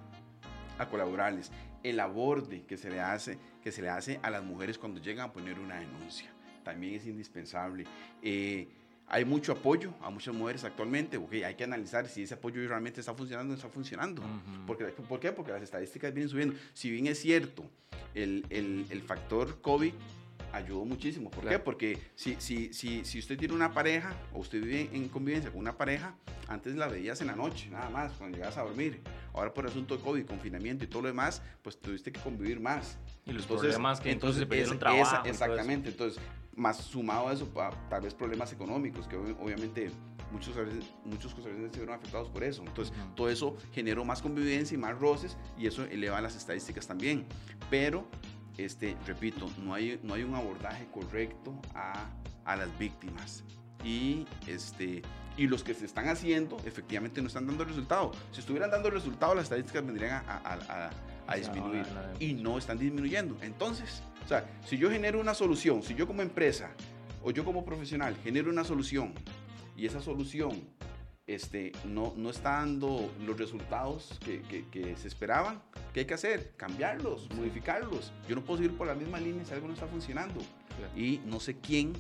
[0.79, 1.51] a colaborarles.
[1.83, 5.29] El aborde que se le hace, que se le hace a las mujeres cuando llegan
[5.29, 6.31] a poner una denuncia
[6.63, 7.85] también es indispensable.
[8.23, 8.69] Eh,
[9.11, 11.17] hay mucho apoyo a muchas mujeres actualmente.
[11.17, 14.23] Okay, hay que analizar si ese apoyo realmente está funcionando o no está funcionando.
[14.67, 15.33] porque, ¿Por qué?
[15.33, 16.55] Porque las estadísticas vienen subiendo.
[16.73, 17.65] Si bien es cierto,
[18.15, 19.93] el, el, el factor COVID
[20.53, 21.31] ayudó muchísimo.
[21.31, 21.59] ¿Por qué?
[21.59, 25.61] Porque si, si, si, si usted tiene una pareja o usted vive en convivencia con
[25.61, 26.15] una pareja,
[26.49, 29.01] antes la veías en la noche, nada más, cuando llegas a dormir.
[29.33, 32.99] Ahora por asunto de COVID, confinamiento y todo lo demás, pues tuviste que convivir más.
[33.27, 35.27] Y los entonces, problemas que entonces, entonces se trabajo.
[35.27, 35.91] exactamente.
[35.91, 36.21] Entonces,
[36.57, 37.49] más sumado a eso,
[37.89, 39.91] tal vez problemas económicos, que obviamente
[40.31, 40.55] muchos,
[41.05, 42.63] muchos costarricenses se vieron afectados por eso.
[42.67, 47.27] Entonces, todo eso generó más convivencia y más roces y eso eleva las estadísticas también.
[47.69, 48.07] Pero,
[48.65, 52.11] este, repito, no hay, no hay un abordaje correcto a,
[52.45, 53.45] a las víctimas.
[53.85, 55.03] Y, este,
[55.37, 58.13] y los que se están haciendo efectivamente no están dando resultado.
[58.33, 60.91] Si estuvieran dando resultado, las estadísticas vendrían a, a,
[61.27, 61.87] a disminuir.
[62.19, 63.37] Y no están disminuyendo.
[63.41, 66.71] Entonces, o sea, si yo genero una solución, si yo como empresa
[67.23, 69.15] o yo como profesional genero una solución
[69.77, 70.63] y esa solución
[71.35, 75.63] este, no, no está dando los resultados que, que, se esperaban,
[75.93, 76.53] ¿qué hay que hacer?
[76.57, 78.13] Cambiarlos, modificarlos.
[78.29, 80.41] Yo no puedo seguir por la misma línea si algo no está funcionando.
[80.97, 81.93] Y no sé quién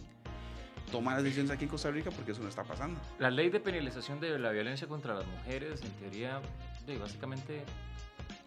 [0.90, 3.00] toma las decisiones aquí en Costa Rica porque eso no está pasando.
[3.18, 6.40] La ley de penalización de la violencia contra las mujeres, en teoría,
[6.98, 7.62] básicamente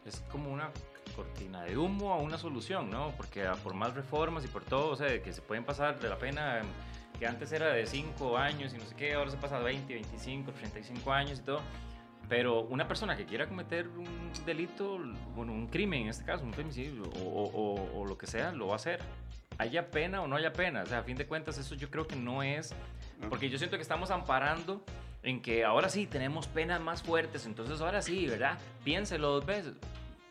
[0.06, 0.69] es como una
[1.15, 3.13] cortina de humo a una solución, ¿no?
[3.15, 6.17] Porque por más reformas y por todo, o sea, que se pueden pasar de la
[6.17, 6.62] pena
[7.23, 9.93] que antes era de 5 años y no sé qué, ahora se pasa a 20,
[9.93, 11.62] 25, 35 años y todo.
[12.27, 14.99] Pero una persona que quiera cometer un delito,
[15.33, 18.73] bueno, un crimen en este caso, un femicidio o, o, lo que sea, lo va
[18.73, 18.99] a hacer.
[19.57, 20.83] Haya pena o no haya pena.
[20.83, 22.75] O sea, a fin de cuentas, eso yo creo que no es.
[23.29, 24.83] Porque yo siento que estamos amparando
[25.21, 28.59] en que ahora sí tenemos penas más fuertes, entonces ahora sí, ¿verdad?
[28.83, 29.75] Piénselo dos veces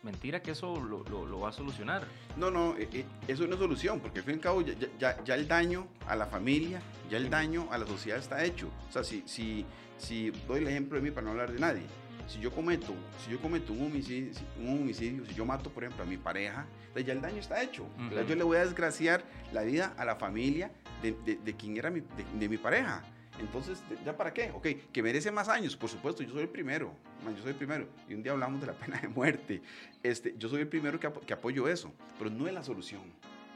[0.03, 2.07] mentira que eso lo, lo, va a solucionar.
[2.37, 4.75] No, no, eh, eh, eso no es solución, porque al fin y al cabo ya,
[4.99, 8.69] ya, ya, el daño a la familia, ya el daño a la sociedad está hecho.
[8.89, 9.65] O sea, si, si,
[9.99, 11.83] si doy el ejemplo de mí para no hablar de nadie,
[12.27, 16.05] si yo cometo, si yo cometo un homicidio, un homicidio si yo mato, por ejemplo,
[16.05, 17.87] a mi pareja, ya el daño está hecho.
[18.29, 20.71] Yo le voy a desgraciar la vida a la familia
[21.03, 22.03] de, de, quien era mi,
[22.39, 23.03] de mi pareja.
[23.43, 24.51] Entonces, ¿ya para qué?
[24.53, 27.89] Ok, que merece más años, por supuesto, yo soy el primero, yo soy el primero.
[28.09, 29.61] Y un día hablamos de la pena de muerte.
[30.03, 33.03] Este, yo soy el primero que, que apoyo eso, pero no es la solución.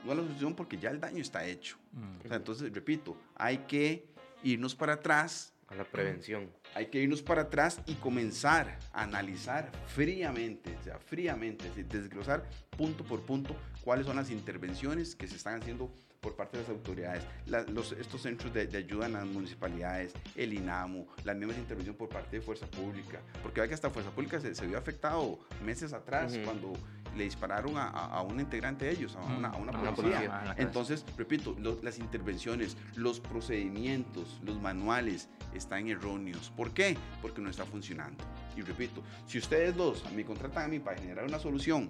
[0.05, 1.79] No es la solución porque ya el daño está hecho.
[1.93, 2.33] Mm.
[2.33, 4.07] entonces, repito, hay que
[4.43, 5.53] irnos para atrás.
[5.69, 6.49] A la prevención.
[6.75, 13.03] Hay que irnos para atrás y comenzar a analizar fríamente, o sea, fríamente, desglosar punto
[13.03, 15.93] por punto cuáles son las intervenciones que se están haciendo
[16.27, 17.25] por parte de las autoridades,
[17.69, 22.39] los, estos centros de, ayuda en las municipalidades, el INAMU, las mismas intervenciones por parte
[22.39, 26.37] de Fuerza Pública, porque ve que hasta Fuerza Pública se, se vio afectado meses atrás
[26.45, 26.73] cuando
[27.17, 30.57] le dispararon a, a, un integrante de ellos, a una, a una policía.
[30.59, 36.53] Entonces, repito, las intervenciones, los procedimientos, los manuales están erróneos.
[36.57, 36.97] ¿Por qué?
[37.23, 38.25] Porque no está funcionando.
[38.57, 41.89] Y repito, si ustedes dos me contratan a mí para generar una solución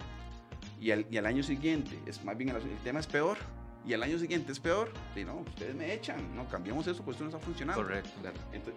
[0.78, 3.38] y al, y al año siguiente, es más bien el, el tema es peor,
[3.86, 7.14] y el año siguiente es peor, y no, ustedes me echan, no, cambiamos eso, pues
[7.14, 7.82] esto no está funcionando.
[7.82, 8.10] Correcto.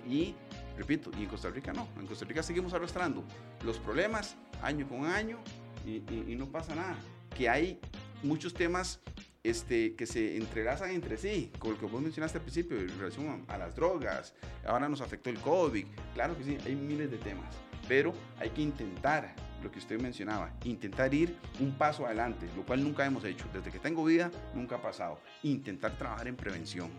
[0.08, 0.36] y,
[0.78, 3.24] repito, y en Costa Rica no, en Costa Rica seguimos arrastrando
[3.64, 5.40] los problemas año con año
[5.86, 6.00] y,
[6.36, 6.96] no pasa nada.
[7.36, 7.80] Que hay
[8.22, 9.00] muchos temas
[9.44, 13.46] este, que se entrelazan entre sí, con lo que vos mencionaste al principio, en relación
[13.48, 17.18] a, a las drogas, ahora nos afectó el COVID, claro que sí, hay miles de
[17.18, 17.56] temas,
[17.90, 22.82] pero hay que intentar lo que usted mencionaba, intentar ir un paso adelante, lo cual
[22.82, 23.46] nunca hemos hecho.
[23.52, 25.20] Desde que tengo vida, nunca ha pasado.
[25.44, 26.90] Intentar trabajar en prevención.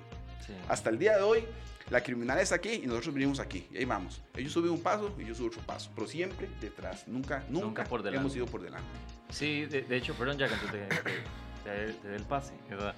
[0.68, 1.44] Hasta el día de hoy,
[1.90, 3.68] la criminal está aquí y nosotros venimos aquí.
[3.72, 4.20] Y ahí vamos.
[4.34, 5.90] Ellos suben un paso y yo subo otro paso.
[5.94, 7.06] Pero siempre detrás.
[7.06, 8.20] Nunca, nunca, por delante.
[8.20, 8.88] hemos ido por delante.
[9.30, 10.88] Sí, de, hecho, perdón, ya que te,
[11.64, 12.52] te, dé el pase.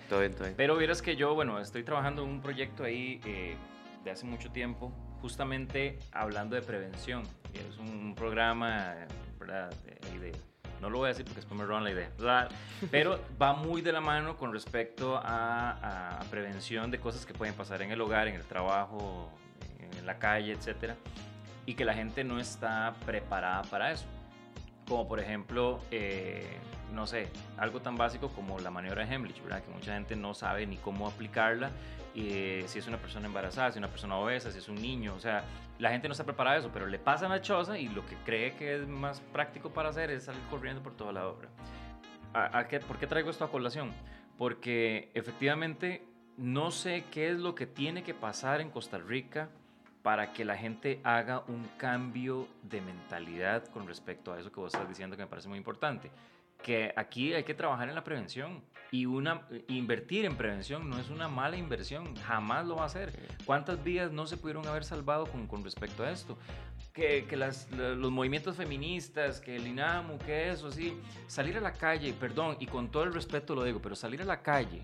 [0.09, 0.55] Todo bien, todo bien.
[0.57, 3.55] Pero vieras que yo, bueno, estoy trabajando en un proyecto ahí eh,
[4.05, 7.23] de hace mucho tiempo, justamente hablando de prevención.
[7.55, 9.07] Es un programa
[10.83, 12.11] no lo voy a decir porque después me roban la idea.
[12.91, 17.83] Pero va muy de la mano con respecto a, prevención de cosas que pueden pasar
[17.83, 19.31] en el hogar, en el trabajo,
[19.79, 20.95] en la calle, etc.
[21.67, 24.07] Y que la gente no está preparada para eso.
[24.88, 26.59] Como por ejemplo, eh,
[26.93, 29.62] no sé, algo tan básico como la maniobra de Hemlich, ¿verdad?
[29.62, 31.71] Que mucha gente no sabe ni cómo aplicarla,
[32.14, 35.14] eh, si es una persona embarazada, si es una persona obesa, si es un niño,
[35.14, 35.44] o sea,
[35.79, 38.16] la gente no está preparada para eso, pero le pasa la choza y lo que
[38.25, 41.48] cree que es más práctico para hacer es salir corriendo por toda la obra.
[42.35, 43.92] ¿A, qué, ¿Por qué traigo esto a colación?
[44.38, 46.05] Porque efectivamente
[46.37, 49.51] no sé qué es lo que tiene que pasar en Costa Rica
[50.03, 54.75] para que la gente haga un cambio de mentalidad con respecto a eso que vos
[54.75, 56.11] estás diciendo que me parece muy importante
[56.62, 61.09] que aquí hay que trabajar en la prevención y una invertir en prevención no es
[61.09, 63.12] una mala inversión, jamás lo va a hacer.
[63.44, 66.38] ¿Cuántas vidas no se pudieron haber salvado con, con respecto a esto?
[66.92, 71.72] Que, que las, los movimientos feministas, que el INAMU, que eso, sí, salir a la
[71.72, 74.83] calle, perdón, y con todo el respeto lo digo, pero salir a la calle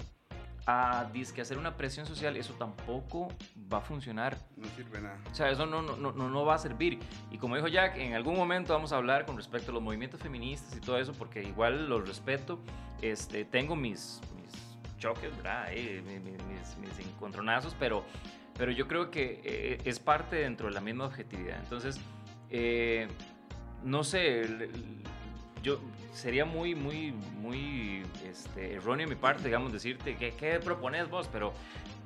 [0.71, 3.29] a que hacer una presión social, eso tampoco
[3.73, 4.37] va a funcionar.
[4.55, 5.19] No sirve nada.
[5.33, 6.99] O sea, eso no, no, no, no va a servir.
[7.31, 10.21] Y como dijo Jack, en algún momento vamos a hablar con respecto a los movimientos
[10.21, 12.61] feministas y todo eso, porque igual los respeto.
[13.01, 15.69] Este, tengo mis, mis choques, ¿verdad?
[15.71, 18.05] Eh, mis, mis, encontronazos, pero,
[18.59, 21.59] pero yo creo que eh, es parte dentro de la misma objetividad.
[21.61, 21.99] Entonces,
[22.51, 23.09] eh,
[23.85, 24.69] no sé,
[25.63, 25.81] yo
[26.13, 31.29] sería muy, muy, muy este, erróneo de mi parte, digamos, decirte qué, qué propones vos,
[31.33, 31.53] pero,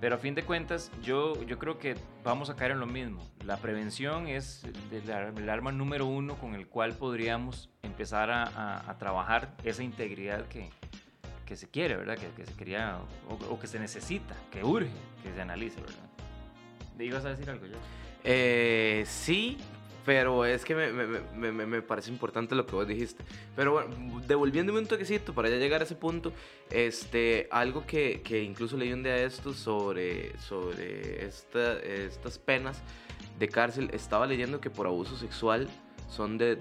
[0.01, 3.23] pero a fin de cuentas yo, yo creo que vamos a caer en lo mismo.
[3.45, 9.55] La prevención es el, arma número uno con el cual podríamos empezar a, a, trabajar
[9.65, 10.71] esa integridad que,
[11.47, 12.17] que, se quiere, ¿verdad?
[12.17, 12.99] Que, que se quería
[13.29, 14.91] o, o, que se necesita, que urge
[15.23, 16.09] que se analice, ¿verdad?
[16.99, 17.77] ¿Ibas a decir algo yo?
[18.25, 19.59] Eh, sí,
[20.05, 23.23] pero es que me, me, me, me, parece importante lo que vos dijiste.
[23.55, 26.33] Pero bueno, devolviéndome un toquecito para ya llegar a ese punto,
[26.71, 32.83] este, algo que, que incluso leí un día de esto sobre, sobre esta, estas penas
[33.39, 35.69] de cárcel, estaba leyendo que por abuso sexual
[36.09, 36.59] son de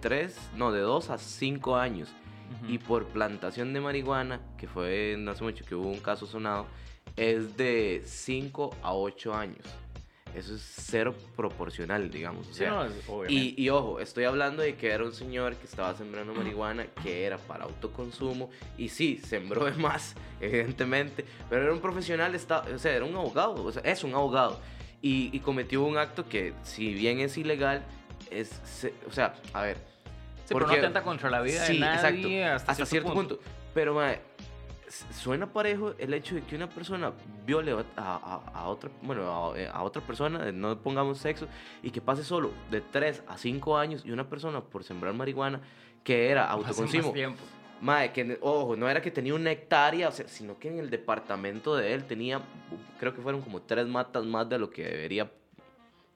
[0.00, 2.10] 3, no, de 2 a 5 años.
[2.68, 6.66] Y por plantación de marihuana, que fue no hace mucho que hubo un caso sonado,
[7.16, 9.64] es de 5 a 8 años
[10.36, 12.48] eso es cero proporcional, digamos.
[13.28, 17.24] y, y, ojo, estoy hablando de que era un señor que estaba sembrando marihuana que
[17.24, 22.92] era para autoconsumo y sí, sembró de más, evidentemente, pero era un profesional, o sea,
[22.94, 24.60] era un abogado, o sea, es un abogado
[25.00, 27.84] y, cometió un acto que, si bien es ilegal,
[28.30, 28.60] es,
[29.06, 29.76] o sea, a ver.
[30.44, 33.40] Sí, porque, pero no atenta contra la vida de nadie exacto, hasta, cierto, punto.
[33.74, 34.20] Pero, madre,
[34.88, 37.12] suena parejo el hecho de que una persona
[37.44, 41.48] viole a, otra, bueno, a, eh, otra persona, no pongamos sexo,
[41.82, 45.60] y que pase solo de 3 a 5 años y una persona por sembrar marihuana
[46.04, 47.12] que era autoconsumo.
[47.78, 50.88] Madre, que, ojo, no era que tenía una hectárea, o sea, sino que en el
[50.88, 52.40] departamento de él tenía,
[52.98, 55.30] creo que fueron como tres matas más de lo que debería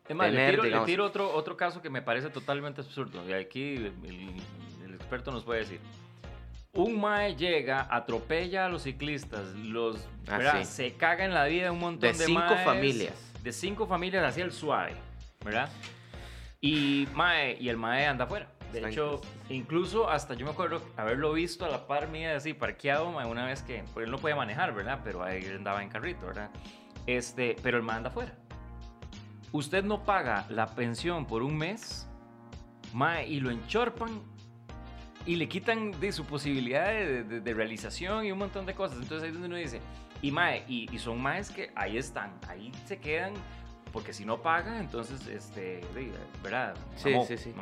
[0.08, 3.22] es más, tener, le tiro, le tiro otro, otro caso que me parece totalmente absurdo.
[3.28, 5.80] Y aquí el experto nos puede decir
[6.72, 11.80] un mae llega, atropella a los ciclistas, los ah, se caga en la vida un
[11.80, 13.32] montón de, de cinco familias.
[13.42, 14.94] De cinco familias hacia el suave,
[15.44, 15.68] ¿verdad?
[16.60, 18.48] Y mae, y el mae anda afuera.
[18.72, 23.10] De hecho, incluso hasta yo me acuerdo haberlo visto a la par mía así parqueado
[23.10, 25.00] mae, una vez que pues él no puede manejar, ¿verdad?
[25.02, 26.50] Pero ahí andaba en carrito, ¿verdad?
[27.06, 28.32] Este, pero el mae anda afuera.
[29.52, 32.08] Usted no paga la pensión por un mes,
[32.92, 34.22] mae, y lo enchorpan
[35.26, 38.98] y le quitan de su posibilidad de, realización y un montón de cosas.
[38.98, 39.80] Entonces ahí es donde uno dice,
[40.22, 43.34] y mae, y, son maes que ahí están, ahí se quedan,
[43.92, 45.80] porque si no pagan, entonces, este,
[46.42, 46.74] ¿verdad?
[46.96, 47.54] Sí, sí, sí.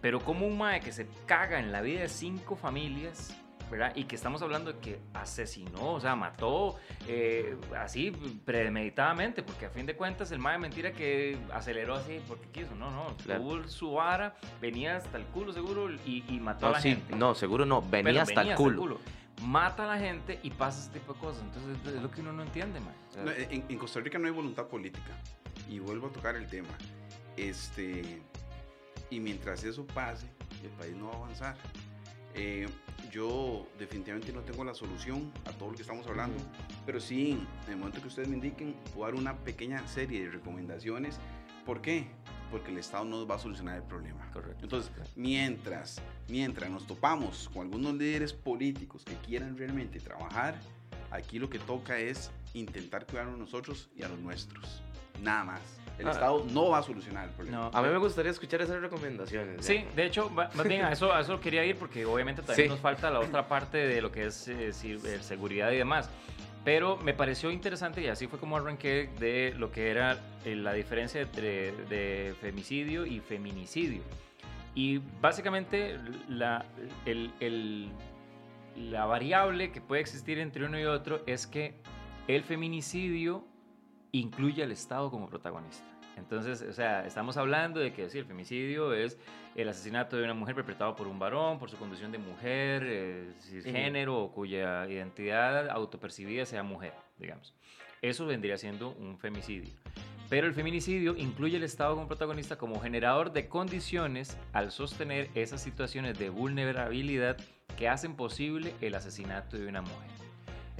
[0.00, 3.36] Pero como un mae que se caga en la vida de cinco familias,
[3.70, 3.92] ¿verdad?
[3.94, 8.10] Y que estamos hablando de que asesinó, o sea, mató eh, así
[8.44, 12.74] premeditadamente, porque a fin de cuentas el mae de mentira que aceleró así porque quiso,
[12.74, 17.14] no, no, tuvo su vara, venía hasta el culo seguro y, mató a la gente.
[17.14, 18.98] No, seguro no, venía, hasta, el culo.
[19.42, 21.42] Mata a la gente y pasa este tipo de cosas.
[21.42, 23.46] Entonces es lo que uno no entiende, mae.
[23.50, 25.16] en, en Costa Rica no hay voluntad política.
[25.68, 26.68] Y vuelvo a tocar el tema.
[27.36, 28.20] Este,
[29.08, 30.26] y mientras eso pase,
[30.62, 31.56] el país no va a avanzar.
[32.34, 32.68] Eh,
[33.10, 36.36] yo definitivamente no tengo la solución a todo lo que estamos hablando,
[36.86, 40.30] pero sí, en el momento que ustedes me indiquen, puedo dar una pequeña serie de
[40.30, 41.18] recomendaciones.
[41.66, 42.06] ¿Por qué?
[42.50, 44.30] Porque el Estado no va a solucionar el problema.
[44.32, 44.64] Correcto.
[44.64, 50.54] Entonces, mientras, mientras nos topamos con algunos líderes políticos que quieran realmente trabajar,
[51.10, 54.82] aquí lo que toca es intentar cuidarnos nosotros y a los nuestros.
[55.22, 55.79] Nada más.
[56.00, 56.12] El ah.
[56.12, 57.70] Estado no va a solucionar el problema.
[57.72, 59.64] a mí me gustaría escuchar esas recomendaciones.
[59.64, 62.80] Sí, de hecho, más bien a eso, a eso quería ir porque obviamente también nos
[62.80, 66.08] falta la otra parte de lo que es eh, eh, seguridad y demás.
[66.64, 70.72] Pero me pareció interesante y así fue como arranqué de lo que era eh, la
[70.72, 74.02] diferencia entre de femicidio y feminicidio.
[74.74, 75.98] Y básicamente
[76.28, 76.64] la,
[77.06, 77.90] el, el,
[78.76, 81.74] la variable que puede existir entre uno y otro es que
[82.28, 83.44] el feminicidio
[84.12, 85.86] incluye al Estado como protagonista.
[86.16, 89.18] Entonces, o sea, estamos hablando de que el femicidio es
[89.54, 93.32] el asesinato de una mujer perpetrado por un varón, por su condición de mujer, eh,
[93.64, 97.54] género o cuya identidad autopercibida sea mujer, digamos.
[98.02, 99.72] Eso vendría siendo un femicidio.
[100.28, 105.60] Pero el feminicidio incluye al Estado como protagonista como generador de condiciones al sostener esas
[105.60, 107.36] situaciones de vulnerabilidad
[107.76, 110.29] que hacen posible el asesinato de una mujer.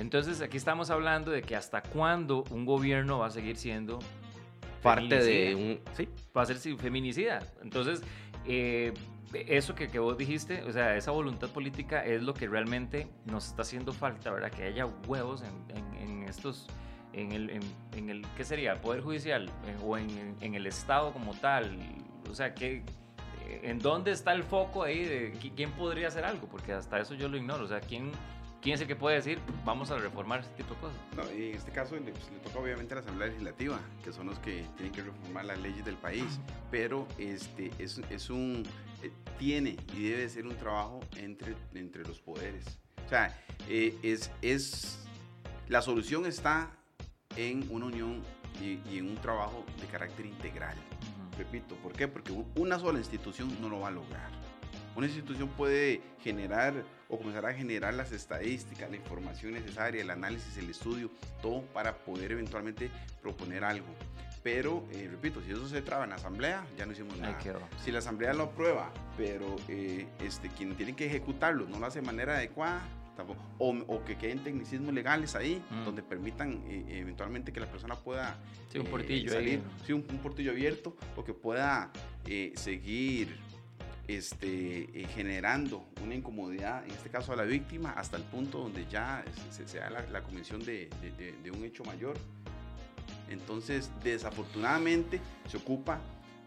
[0.00, 3.98] Entonces aquí estamos hablando de que hasta cuándo un gobierno va a seguir siendo
[4.82, 5.80] parte de un...
[5.94, 6.08] Sí.
[6.34, 7.40] Va a ser feminicida.
[7.62, 8.02] Entonces,
[8.46, 8.94] eh,
[9.34, 13.48] eso que, que, vos dijiste, o sea, esa voluntad política es lo que realmente nos
[13.48, 14.50] está haciendo falta, ¿verdad?
[14.50, 16.66] Que haya huevos en, en, estos,
[17.12, 17.60] en el,
[17.94, 18.80] en, el, ¿qué sería?
[18.80, 19.50] Poder judicial
[19.84, 21.76] o en, el Estado como tal.
[22.30, 22.84] O sea, que,
[23.62, 26.48] ¿en dónde está el foco ahí de quién podría hacer algo?
[26.48, 27.64] Porque hasta eso yo lo ignoro.
[27.64, 28.12] O sea, ¿quién
[28.60, 30.98] ¿Quién es el que puede decir, vamos a reformar este tipo de cosas?
[31.16, 34.38] No, en este caso le, pues, toca obviamente a la Asamblea Legislativa, que son los
[34.40, 36.38] que tienen que reformar las leyes del país,
[36.70, 38.64] pero este, es, es un,
[39.02, 42.66] eh, tiene y debe ser un trabajo entre, entre los poderes.
[43.06, 43.34] O sea,
[43.66, 45.08] eh, es, es,
[45.68, 46.70] la solución está
[47.36, 48.22] en una unión
[48.60, 50.76] y, y, en un trabajo de carácter integral.
[51.38, 52.08] Repito, ¿por qué?
[52.08, 54.39] Porque una sola institución no lo va a lograr.
[54.96, 56.74] Una institución puede generar
[57.08, 61.10] o comenzar a generar las estadísticas, la información necesaria, el análisis, el estudio,
[61.42, 62.90] todo para poder eventualmente
[63.22, 63.86] proponer algo.
[64.42, 67.32] Pero, eh, repito, si eso se traba en la asamblea, ya no hicimos nada.
[67.84, 72.00] Si la asamblea lo aprueba, pero eh, este, quien tiene que ejecutarlo no lo hace
[72.00, 72.80] de manera adecuada,
[73.16, 75.84] tampoco, o, o que queden tecnicismos legales ahí, Mm.
[75.84, 78.38] donde permitan eh, eventualmente que la persona pueda
[78.70, 81.90] Sí, un eh, portillo salir, sí, un, un portillo abierto, o que pueda
[82.54, 83.36] seguir
[84.16, 88.86] este, eh, generando una incomodidad, en este caso a la víctima, hasta el punto donde
[88.86, 92.16] ya se, se da la, la comisión de, de- de- de un hecho mayor.
[93.28, 96.00] Entonces, desafortunadamente, se ocupa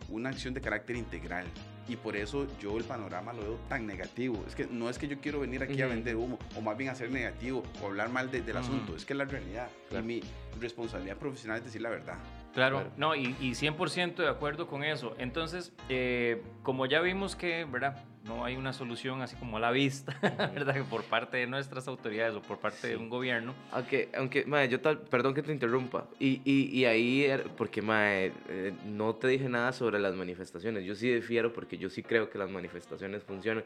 [0.10, 1.46] una acción de carácter integral.
[1.88, 4.42] Y por eso yo el panorama lo veo tan negativo.
[4.48, 5.96] Es que no es que yo quiero venir aquí a Ujú.
[5.96, 8.66] vender humo, o más bien a ser negativo, o hablar mal de- del Ujú.
[8.66, 8.96] asunto.
[8.96, 9.68] Es que es la realidad.
[9.90, 10.04] Claro.
[10.06, 10.22] Y mi
[10.62, 12.18] responsabilidad profesional es decir la verdad.
[12.54, 12.92] Claro, Claro.
[12.98, 15.16] no, y, y 100% de acuerdo con eso.
[15.18, 18.04] Entonces, eh, como ya vimos que, ¿verdad?
[18.26, 20.18] No hay una solución así como a la vista,
[20.54, 20.74] ¿verdad?
[20.76, 23.00] Que Por parte de nuestras autoridades o por parte de Sí.
[23.02, 23.54] un gobierno.
[23.72, 26.08] Aunque, aunque, mae, yo tal, perdón que te interrumpa.
[26.20, 30.86] Y, y, y ahí, er- porque, mae, eh, no te dije nada sobre las manifestaciones.
[30.86, 33.64] Yo sí difiero porque yo sí creo que las manifestaciones funcionan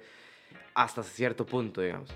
[0.73, 2.09] hasta cierto punto, digamos.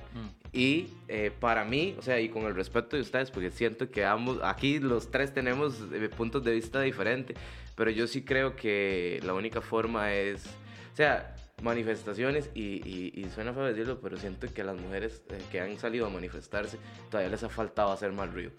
[0.53, 4.05] Y eh, para mí, o sea, y con el respeto de ustedes, porque siento que
[4.05, 7.37] ambos, aquí los tres tenemos eh, puntos de vista diferentes,
[7.75, 10.45] pero yo sí creo que la única forma es,
[10.93, 15.21] o sea, manifestaciones, y, y, y suena feo decirlo, pero siento que a las mujeres
[15.29, 16.77] eh, que han salido a manifestarse
[17.09, 18.51] todavía les ha faltado hacer más ruido.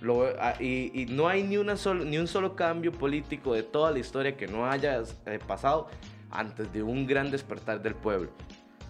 [0.00, 3.62] Lo- ah, y, y no hay ni, una solo, ni un solo cambio político de
[3.62, 5.88] toda la historia que no haya eh, pasado
[6.30, 8.30] antes de un gran despertar del pueblo.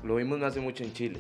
[0.05, 1.18] Lo vimos no hace mucho en Chile,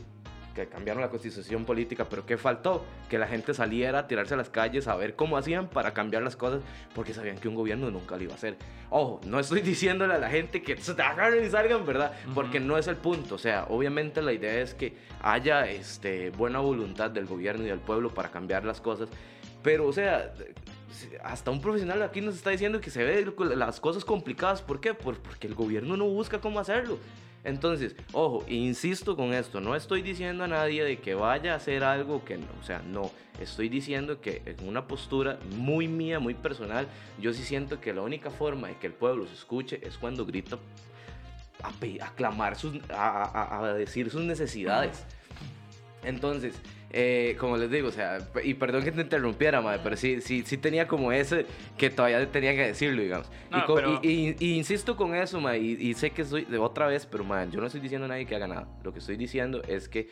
[0.54, 2.84] que cambiaron la constitución política, pero ¿qué faltó?
[3.08, 6.22] Que la gente saliera a tirarse a las calles a ver cómo hacían para cambiar
[6.22, 6.62] las cosas,
[6.94, 8.56] porque sabían que un gobierno nunca lo iba a hacer.
[8.90, 12.12] Ojo, no estoy diciéndole a la gente que se agarren y salgan, ¿verdad?
[12.34, 12.66] Porque Ujú.
[12.68, 13.34] no es el punto.
[13.34, 17.80] O sea, obviamente la idea es que haya este, buena voluntad del gobierno y del
[17.80, 19.08] pueblo para cambiar las cosas.
[19.62, 20.34] Pero, o sea,
[21.24, 23.26] hasta un profesional aquí nos está diciendo que se ve
[23.56, 24.60] las cosas complicadas.
[24.62, 24.92] ¿Por qué?
[24.94, 26.98] Por- porque el gobierno no busca cómo hacerlo.
[27.44, 31.84] Entonces, ojo, insisto con esto, no estoy diciendo a nadie de que vaya a hacer
[31.84, 36.32] algo que no, o sea, no, estoy diciendo que en una postura muy mía, muy
[36.32, 36.86] personal,
[37.20, 40.24] yo sí siento que la única forma de que el pueblo se escuche es cuando
[40.24, 40.58] grita
[41.62, 45.04] a, pe- a clamar, sus, a decir sus necesidades.
[46.02, 46.54] Entonces,
[46.96, 50.44] eh, como les digo, o sea, y perdón que te interrumpiera, madre, pero sí, sí,
[50.46, 51.44] sí tenía como ese
[51.76, 53.26] que todavía tenía que decirlo, digamos.
[53.50, 56.24] y, No, co- pero- y- y- y insisto con eso, madre, y, y sé que
[56.24, 58.68] soy de otra vez, pero madre, yo no estoy diciendo a nadie que haga nada.
[58.84, 60.08] Lo que estoy diciendo es que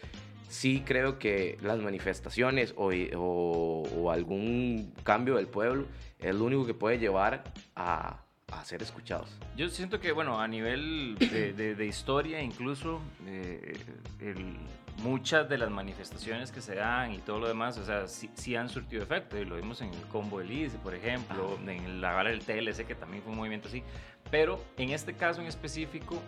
[0.48, 5.86] sí creo que las manifestaciones o, o- o algún cambio del pueblo
[6.18, 7.44] es lo único que puede llevar
[7.76, 8.20] a,
[8.50, 9.30] a ser escuchados.
[9.56, 13.72] Yo siento que, bueno, a nivel de, de- de historia, incluso eh,
[14.20, 14.56] el-
[14.98, 18.54] muchas de las manifestaciones que se dan y todo lo demás, o sea, sí, sí
[18.56, 19.36] han surtido efecto.
[19.38, 22.86] Y lo vimos en el combo del ICE, por ejemplo, en la bala del TLC,
[22.86, 23.82] que también fue un movimiento así.
[24.30, 26.20] Pero en este caso en específico,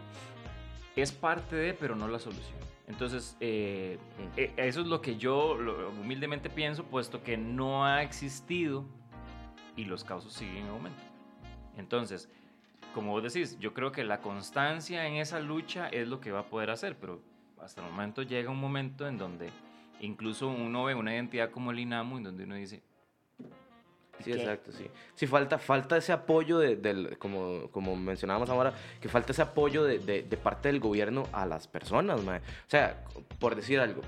[0.97, 2.57] es parte de, pero no la solución.
[2.87, 3.99] Entonces, eh,
[4.37, 8.85] eh, eso es lo que yo lo- humildemente pienso, puesto que no ha existido
[9.77, 11.03] y los casos siguen en aumento.
[11.77, 12.29] Entonces,
[12.95, 16.41] como vos decís, yo creo que la constancia en esa lucha es lo que va
[16.41, 17.21] a poder hacer, pero
[17.65, 19.49] hasta el momento llega un momento en donde
[20.01, 22.83] incluso uno ve una identidad como el INAMU, en donde uno dice,
[24.21, 24.35] Sí, ¿Qué?
[24.35, 24.87] exacto, sí.
[25.17, 29.83] Sí, falta, falta ese apoyo, de, del, como, como mencionábamos ahora, que falta ese apoyo
[29.83, 32.39] de, de- de parte del gobierno a las personas, mae.
[32.39, 33.03] O sea,
[33.41, 34.03] por decir algo,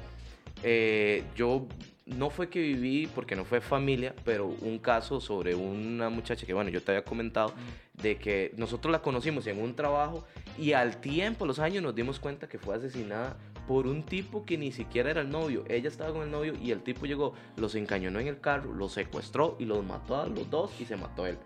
[0.62, 1.66] eh, yo
[2.06, 6.54] no fue que viví, porque no fue familia, pero un caso sobre una muchacha que,
[6.54, 7.52] bueno, yo te había comentado,
[7.94, 10.24] de que nosotros la conocimos en un trabajo
[10.56, 13.36] y al tiempo, los años, nos dimos cuenta que fue asesinada
[13.66, 15.64] por un tipo que ni siquiera era el novio.
[15.68, 18.92] Ella estaba con el novio y el tipo llegó, los encañonó en el carro, los
[18.92, 21.36] secuestró y los mató a los dos y se mató él.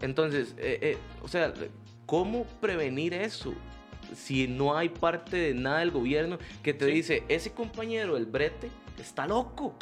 [0.00, 1.54] Entonces, eh, eh, o sea,
[2.06, 3.54] ¿cómo prevenir eso?
[4.14, 6.90] Si no hay parte de nada del gobierno que te Sí.
[6.90, 8.70] dice, ese compañero, el brete,
[9.02, 9.74] está loco.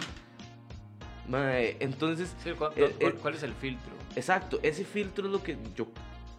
[1.29, 3.93] Mae, entonces, Sí, ¿cuál, Eh, cuál- eh, cuál es el filtro?
[4.17, 5.87] Exacto, ese filtro es lo que yo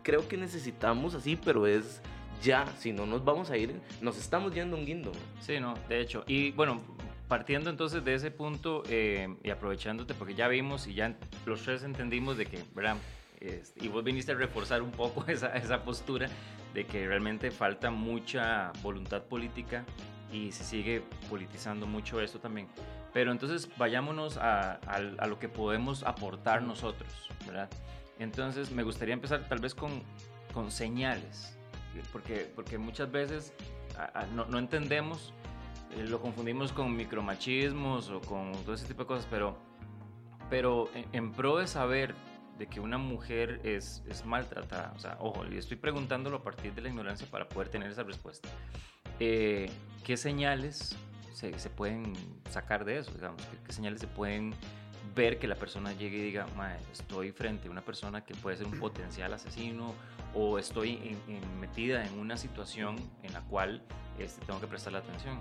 [0.04, 2.02] creo que necesitamos así, pero es
[2.42, 5.12] ya, si no nos vamos a ir, nos estamos yendo un guindo.
[5.40, 6.24] Sí, no, de hecho.
[6.28, 6.82] Y bueno,
[7.30, 11.16] partiendo entonces de ese punto eh, y aprovechándote, porque ya vimos y ya
[11.46, 12.98] los tres entendimos de que, ¿verdad?
[13.40, 16.28] Este, y vos viniste a reforzar un poco esa, esa postura
[16.74, 19.86] de que realmente falta mucha voluntad política
[20.34, 22.68] y se sigue politizando mucho esto también.
[23.14, 27.70] Pero entonces vayámonos a, a- a lo que podemos aportar nosotros, ¿verdad?
[28.20, 30.02] Entonces me gustaría empezar tal vez con,
[30.54, 31.58] con señales,
[32.12, 33.54] porque, porque muchas veces
[33.98, 35.34] a- no, no entendemos,
[35.96, 39.56] eh, lo confundimos con micromachismos o con todo ese tipo de cosas, pero,
[40.50, 42.16] pero en, en pro de saber
[42.58, 44.94] de que una mujer es, es maltratada?
[44.96, 48.04] O sea, ojo, y estoy preguntándolo a partir de la ignorancia para poder tener esa
[48.04, 48.50] respuesta.
[49.20, 49.70] Eh,
[50.04, 50.96] ¿Qué señales
[51.34, 52.14] se, se, pueden
[52.50, 53.12] sacar de eso?
[53.14, 53.42] Digamos?
[53.66, 54.54] ¿Qué, señales se pueden
[55.16, 56.48] ver que la persona llegue y diga,
[56.92, 59.94] estoy frente a una persona que puede ser un potencial asesino
[60.34, 61.18] o estoy
[61.60, 63.84] metida en una situación en la cual
[64.20, 65.40] este, tengo que prestarle atención?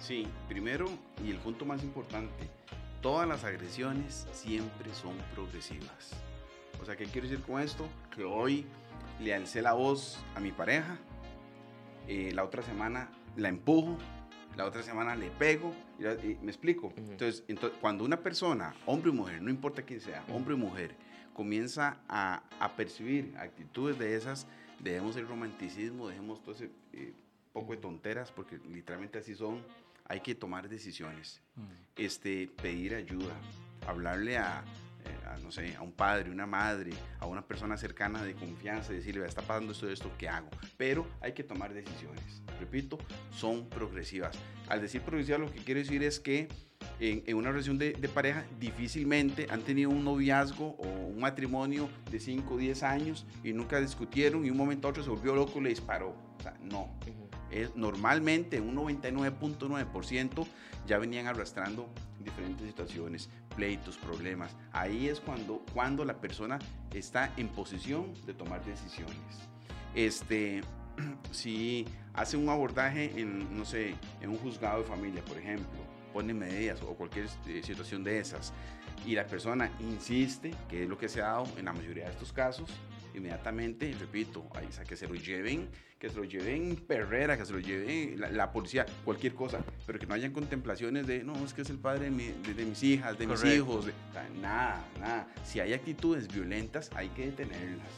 [0.00, 0.86] Sí, primero
[1.24, 2.48] y el punto más importante,
[3.00, 6.12] todas las agresiones siempre son progresivas.
[6.80, 7.86] O sea, ¿qué quiero decir con esto?
[8.14, 8.66] Que hoy
[9.20, 10.98] le alcé la voz a mi pareja,
[12.10, 13.96] eh, la otra semana la empujo,
[14.56, 16.92] la otra semana le pego, y, me explico.
[16.96, 20.96] entonces, entonces, cuando una persona, hombre o mujer, no importa quién sea, hombre o mujer,
[21.32, 24.48] comienza a, a, percibir actitudes de esas,
[24.80, 27.12] dejemos el romanticismo, dejemos todo ese eh,
[27.52, 29.62] poco de tonteras, porque literalmente así son,
[30.04, 31.40] hay que tomar decisiones,
[31.94, 33.36] este, pedir ayuda,
[33.86, 34.64] hablarle a,
[35.04, 38.96] eh, no sé, a un padre, una madre, a una persona cercana de confianza y
[38.96, 40.48] decirle, está pasando esto, esto, ¿qué hago?
[40.76, 42.42] Pero hay que tomar decisiones.
[42.58, 42.98] Repito,
[43.30, 44.36] son progresivas.
[44.68, 46.48] Al decir progresivas, lo que quiero decir es que
[46.98, 52.20] en, una relación de, de, pareja difícilmente han tenido un noviazgo o un matrimonio de
[52.20, 55.58] 5 o 10 años y nunca discutieron y un momento a otro se volvió loco
[55.60, 56.14] y le disparó.
[56.38, 56.90] O sea, no
[57.50, 60.46] es, normalmente un 99.9%
[60.86, 61.88] ya venían arrastrando
[62.24, 64.56] diferentes situaciones, pleitos, problemas.
[64.72, 66.58] Ahí es cuando, cuando la persona
[66.92, 69.48] está en posición de tomar decisiones.
[69.94, 70.62] Este,
[71.30, 75.80] si hace un abordaje en, no sé, en un juzgado de familia, por ejemplo,
[76.12, 78.52] pone medidas o cualquier eh, situación de esas,
[79.06, 82.10] y la persona insiste, que es lo que se ha dado en la mayoría de
[82.10, 82.68] estos casos,
[83.14, 87.44] inmediatamente, repito, ahí, o sea, que se lo lleven, que se lo lleven perrera, que
[87.44, 91.52] se lo lleven la, policía, cualquier cosa, pero que no hayan contemplaciones de, no, es
[91.52, 93.86] que es el padre de, mis hijas, de mis hijos,
[94.40, 95.28] nada, nada.
[95.44, 97.88] Si hay actitudes violentas, hay que detenerlas.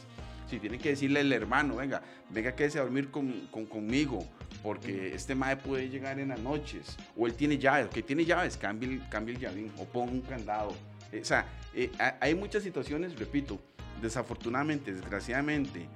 [0.49, 4.27] Si tienen que decirle al hermano, venga, venga, quédese a dormir con, conmigo,
[4.61, 8.57] porque este madre puede llegar en las noches, o él tiene llaves, que tiene llaves,
[8.57, 10.75] cambie, el llavín, o ponga un candado.
[11.11, 11.89] Eh, o sea, eh,
[12.19, 13.59] hay muchas situaciones, repito,
[14.03, 15.87] desafortunadamente, desgraciadamente,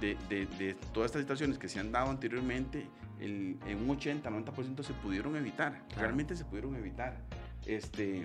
[0.00, 2.86] de, de, todas estas situaciones que se han dado anteriormente,
[3.20, 7.18] en un 80, 90% se pudieron evitar, realmente se pudieron evitar.
[7.66, 8.22] Este,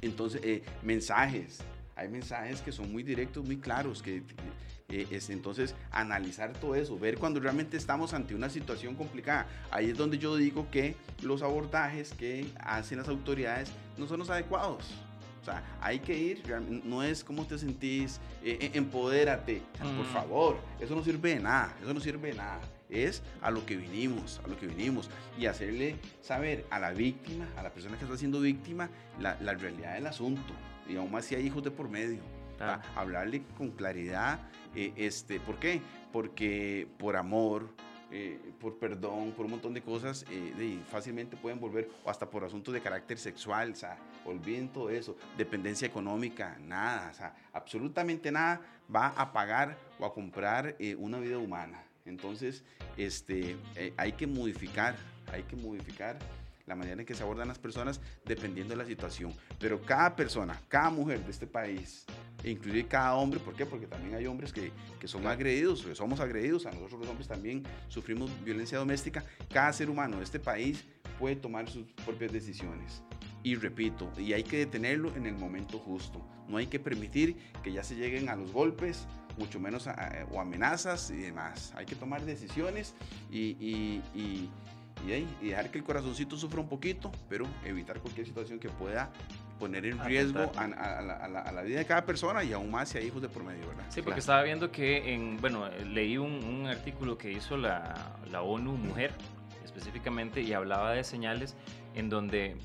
[0.00, 1.60] entonces, eh, mensajes,
[1.96, 4.22] hay mensajes que son muy directos, muy claros, que
[4.88, 9.46] eh, es, entonces analizar todo eso, ver cuando realmente estamos ante una situación complicada.
[9.70, 14.30] Ahí es donde yo digo que los abordajes que hacen las autoridades no son los
[14.30, 14.84] adecuados.
[15.44, 16.42] O sea, hay que ir,
[16.86, 20.04] no es cómo te sentís, eh, eh, empodérate, por mm.
[20.06, 22.62] favor, eso no sirve de nada, eso no sirve de nada.
[22.88, 25.10] Es a lo que vinimos, a lo que vinimos.
[25.38, 28.88] Y hacerle saber a la víctima, a la persona que está siendo víctima,
[29.20, 30.54] la, realidad del asunto.
[30.88, 32.22] Y aún más si hay hijos de por medio.
[32.96, 34.40] Hablarle con claridad.
[34.74, 35.82] Eh, este, ¿Por qué?
[36.10, 37.68] Porque por amor,
[38.16, 42.44] eh, por perdón, por un montón de cosas, eh, fácilmente pueden volver, o hasta por
[42.44, 48.30] asuntos de carácter sexual, o sea, olviden todo eso, dependencia económica, nada, o sea, absolutamente
[48.30, 48.60] nada
[48.94, 51.82] va a pagar o a comprar eh, una vida humana.
[52.04, 52.62] Entonces,
[52.96, 53.56] este,
[53.96, 54.94] hay que modificar,
[55.32, 56.16] hay que modificar
[56.66, 59.34] la manera en que se abordan las personas dependiendo de la situación.
[59.58, 62.06] Pero cada persona, cada mujer de este país,
[62.44, 63.64] e inclusive cada hombre, ¿por qué?
[63.64, 64.70] Porque también hay hombres que,
[65.00, 69.24] que son agredidos, que somos agredidos, a nosotros los hombres también sufrimos violencia doméstica.
[69.50, 70.84] Cada ser humano de este país
[71.18, 73.02] puede tomar sus propias decisiones.
[73.42, 76.22] Y repito, y hay que detenerlo en el momento justo.
[76.46, 79.06] No hay que permitir que ya se lleguen a los golpes,
[79.38, 81.72] mucho menos a, o amenazas y demás.
[81.76, 82.94] Hay que tomar decisiones
[83.30, 84.50] y, y, y
[85.42, 89.12] y, dejar que el corazoncito sufra un poquito, pero evitar cualquier situación que pueda
[89.64, 93.22] poner en riesgo a, la, vida de cada persona y aún más si hay hijos
[93.22, 93.86] de por medio, ¿verdad?
[93.88, 97.94] Sí, porque estaba viendo que, en, bueno, leí un, artículo que hizo la,
[98.42, 99.12] ONU Mujer
[99.64, 101.56] específicamente y hablaba de señales
[101.94, 102.56] en donde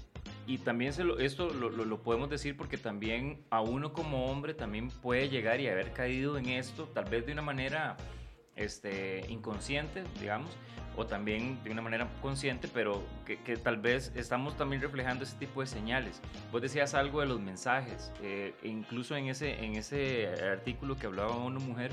[0.46, 4.54] y también se lo, esto lo, lo, podemos decir porque también a uno como hombre
[4.54, 7.96] también puede llegar y haber caído en esto, tal vez de una manera
[8.56, 10.52] este, inconsciente, digamos,
[11.00, 15.62] o también de una manera consciente, pero que, tal vez estamos también reflejando ese tipo
[15.62, 16.22] de señales.
[16.52, 21.08] Vos decías algo de los mensajes, eh, e incluso en ese, en ese artículo que
[21.08, 21.92] hablaba una mujer,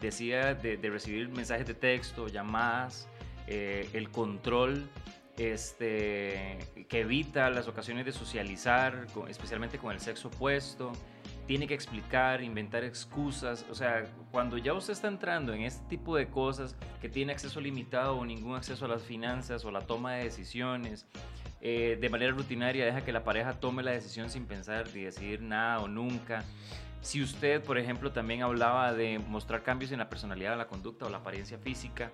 [0.00, 3.08] decía de, recibir mensajes de texto, llamadas,
[3.46, 4.88] eh, el control
[5.36, 10.92] este, que evita las ocasiones de socializar, especialmente con el sexo opuesto
[11.48, 13.64] tiene que explicar, inventar excusas.
[13.70, 17.58] O sea, cuando ya usted está entrando en este tipo de cosas, que tiene acceso
[17.58, 21.06] limitado o ningún acceso a las finanzas o la toma de decisiones,
[21.62, 25.40] eh, de manera rutinaria deja que la pareja tome la decisión sin pensar y decidir
[25.40, 26.44] nada o nunca.
[27.00, 31.08] Si usted, por ejemplo, también hablaba de mostrar cambios en la personalidad, la conducta o
[31.08, 32.12] la apariencia física,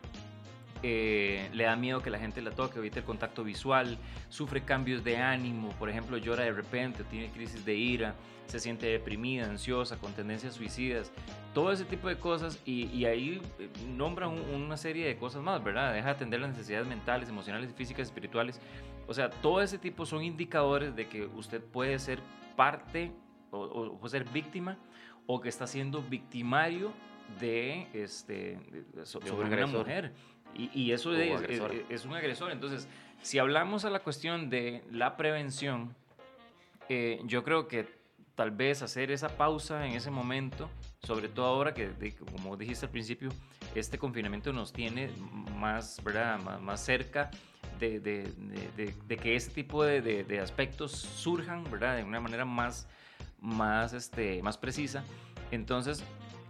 [0.87, 3.97] eh, le da miedo que la gente la toque, evite el contacto visual,
[4.29, 8.15] sufre cambios de ánimo, por ejemplo, llora de repente, tiene crisis de ira,
[8.49, 11.11] se siente deprimida, ansiosa, con tendencias suicidas,
[11.55, 15.95] todo ese tipo de cosas y, ahí eh, nombra una serie de cosas más, ¿verdad?
[15.95, 18.61] Deja de atender las necesidades mentales, emocionales, físicas, espirituales.
[19.07, 22.21] O sea, todo ese tipo son indicadores de que usted puede ser
[22.57, 23.11] parte
[23.53, 24.77] o, puede ser víctima
[25.25, 26.93] o que está siendo victimario
[27.41, 28.59] de, este,
[29.05, 30.13] sobre una mujer.
[30.55, 31.43] Y, eso es,
[31.89, 32.53] es, un agresor.
[32.53, 32.89] Entonces,
[33.23, 35.95] si hablamos a la cuestión de la prevención,
[36.89, 37.89] eh, yo creo que
[38.35, 40.69] tal vez hacer esa pausa en ese momento,
[41.03, 43.31] sobre todo ahora que, como dijiste al principio,
[43.75, 45.11] este confinamiento nos tiene
[45.57, 46.39] más, ¿verdad?
[46.61, 47.31] más, cerca
[47.79, 48.25] de, de,
[48.77, 51.97] de, que este tipo de, aspectos surjan ¿verdad?
[51.97, 52.89] de una manera más,
[53.41, 55.05] más, este, más precisa.
[55.51, 56.03] Entonces,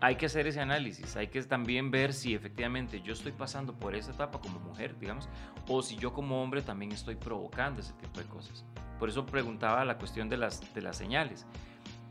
[0.05, 3.95] hay que hacer ese análisis, hay que también ver si efectivamente yo estoy pasando por
[3.95, 5.31] esa etapa como mujer, digamos,
[5.67, 8.67] o si yo como hombre también estoy provocando ese tipo de cosas.
[8.99, 11.47] Por eso preguntaba la cuestión de las, de las señales.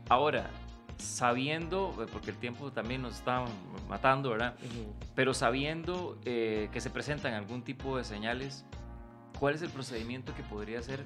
[0.08, 0.50] Ahora,
[0.96, 3.44] sabiendo, eh, porque el tiempo también nos está
[3.88, 4.56] matando, ¿verdad?
[5.14, 8.66] Pero sabiendo eh, que se presentan algún tipo de señales,
[9.38, 11.04] ¿cuál es el procedimiento que podría ser?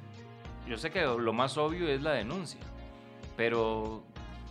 [0.66, 2.60] Yo sé que lo más obvio es la denuncia,
[3.36, 4.06] pero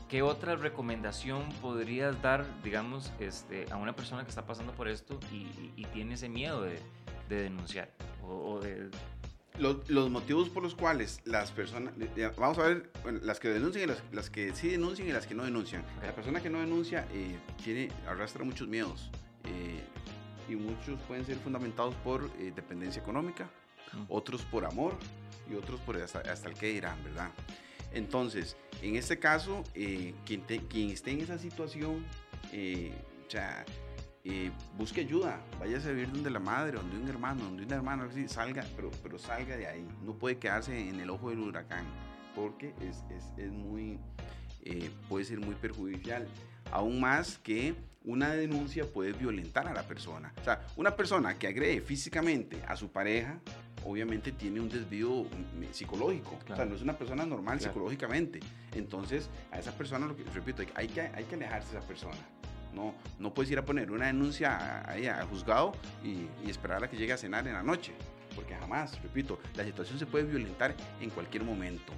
[0.10, 5.20] ¿Qué otra recomendación podrías dar, digamos, este, a una persona que está pasando por esto
[5.32, 6.80] y, tiene ese miedo de,
[7.28, 7.92] denunciar?
[8.24, 8.90] O, de...
[9.58, 11.94] Los, motivos por los cuales las personas,
[12.38, 12.90] vamos a ver,
[13.22, 15.84] las que denuncian y las, que sí denuncian y las que no denuncian.
[16.02, 19.10] La persona que no denuncia eh, tiene, arrastra muchos miedos
[19.44, 19.84] eh,
[20.48, 23.50] y muchos pueden ser fundamentados por eh, dependencia económica,
[24.08, 24.96] otros por amor
[25.52, 27.30] y otros por hasta, hasta el que dirán, ¿verdad?
[27.98, 32.06] Entonces, en este caso, eh, quien, quien, esté en esa situación,
[32.52, 32.94] eh,
[34.24, 38.04] eh, busque ayuda, vaya a vivir donde la madre, donde un hermano, donde una hermana,
[38.04, 39.88] así, salga, pero, salga de ahí.
[40.04, 41.86] No puede quedarse en el ojo del huracán,
[42.36, 43.04] porque es,
[43.36, 44.00] es, muy,
[45.10, 46.28] puede ser muy perjudicial.
[46.72, 47.74] Aún más que
[48.06, 50.34] una denuncia puede violentar a la persona.
[50.40, 53.40] O sea, una persona que agrede físicamente a su pareja,
[53.88, 56.38] obviamente tiene un desvío mm, psicológico.
[56.52, 58.40] O sea, no es una persona normal psicológicamente.
[58.74, 62.18] Entonces, a esa persona, lo que, repito, hay que, hay que alejarse de esa persona.
[62.74, 65.72] No, no puedes ir a poner una denuncia ahí al juzgado
[66.04, 67.94] y, y, esperar a que llegue a cenar en la noche.
[68.36, 71.94] Porque jamás, repito, la situación se puede violentar en cualquier momento.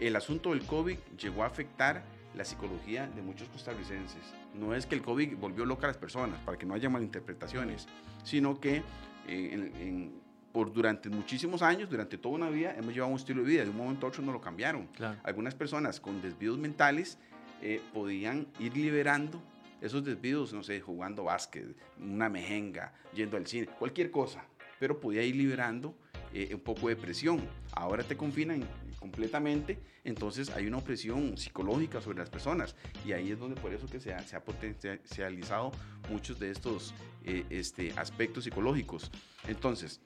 [0.00, 2.02] El asunto del COVID llegó a afectar
[2.34, 4.22] la psicología de muchos costarricenses.
[4.54, 7.86] No es que el COVID volvió loca a las personas, para que no haya malinterpretaciones,
[8.24, 8.82] sino que
[9.28, 10.21] eh, en,
[10.52, 13.64] por durante muchísimos años, durante toda una vida, hemos llevado un estilo de vida.
[13.64, 14.88] De un momento a otro no lo cambiaron.
[15.22, 17.18] Algunas personas con desvíos mentales
[17.62, 19.42] eh, podían ir liberando
[19.80, 24.44] esos desvíos, no sé, jugando básquet, una mejenga, yendo al cine, cualquier cosa.
[24.78, 25.94] Pero podía ir liberando
[26.32, 27.40] eh, un poco de presión.
[27.72, 28.64] Ahora te confinan
[28.98, 33.86] completamente, entonces hay una opresión psicológica sobre las personas y ahí es donde por eso
[33.86, 35.72] que se ha, se ha potencializado
[36.08, 36.94] muchos de estos
[37.24, 39.10] eh, este, aspectos psicológicos.
[39.46, 40.00] Entonces,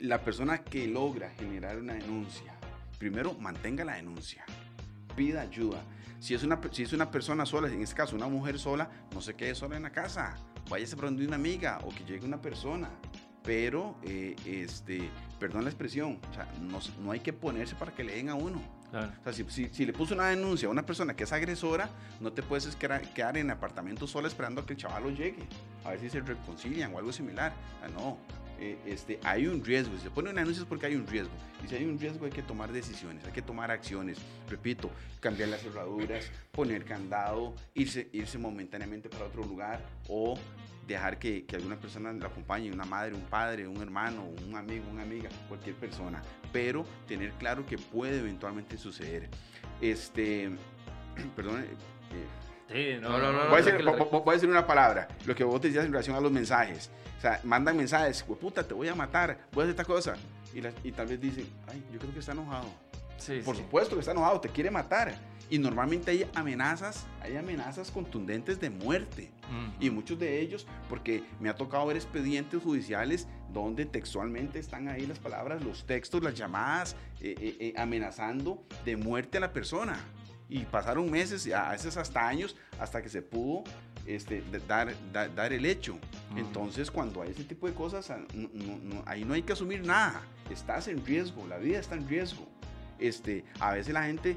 [0.00, 2.54] la persona que logra generar una denuncia,
[2.98, 4.44] primero mantenga la denuncia,
[5.16, 5.82] pida ayuda.
[6.20, 9.20] Si es, una, si es una persona sola, en este caso una mujer sola, no
[9.20, 10.36] se quede sola en la casa.
[10.68, 12.90] Váyase a donde una amiga o que llegue una persona.
[13.44, 18.04] Pero, eh, este, perdón la expresión, o sea, no, no, hay que ponerse para que
[18.04, 18.60] le den a uno.
[18.88, 21.88] O sea, si, si, le puso una denuncia a una persona que es agresora,
[22.20, 25.46] no te puedes quedar, quedar en el apartamento sola esperando a que el chaval llegue,
[25.84, 27.52] a ver si se reconcilian o algo similar.
[27.76, 28.18] O sea, no,
[28.60, 29.96] eh, este, hay un riesgo.
[29.96, 31.32] Si se pone un anuncio es porque hay un riesgo.
[31.64, 34.18] Y si hay un riesgo hay que tomar decisiones, hay que tomar acciones.
[34.48, 34.90] Repito,
[35.20, 40.38] cambiar las cerraduras, poner candado, irse, irse momentáneamente para otro lugar o
[40.86, 44.84] dejar que, que alguna persona la acompañe, una madre, un padre, un hermano, un amigo,
[44.90, 46.22] una amiga, cualquier persona.
[46.52, 49.28] Pero tener claro que puede eventualmente suceder.
[49.80, 50.50] Este,
[51.36, 51.60] perdón.
[51.60, 53.48] Eh, Sí, no, no, no.
[53.48, 55.08] Voy, a decir, una palabra.
[55.24, 56.90] Lo que vos decías en relación a los mensajes.
[57.16, 60.16] O sea, mandan mensajes, puta, te voy a matar, voy a hacer esta cosa.
[60.54, 62.68] Y, y tal vez dicen, ay, yo creo que está enojado.
[63.16, 65.14] Sí, Por supuesto que está enojado, te quiere matar.
[65.50, 69.30] Y normalmente hay amenazas, hay amenazas contundentes de muerte.
[69.80, 75.06] Y muchos de ellos, porque me ha tocado ver expedientes judiciales donde textualmente están ahí
[75.06, 79.98] las palabras, los textos, las llamadas, eh, eh, eh, amenazando de muerte a la persona
[80.48, 83.64] y pasaron meses, a veces hasta años, hasta que se pudo
[84.06, 85.98] este, dar, dar el hecho.
[86.36, 88.18] Entonces, cuando hay ese tipo de cosas, ah,
[89.06, 90.22] ahí no hay que asumir nada.
[90.50, 92.48] Estás en riesgo, la vida está en riesgo.
[92.98, 94.36] Este, a veces la gente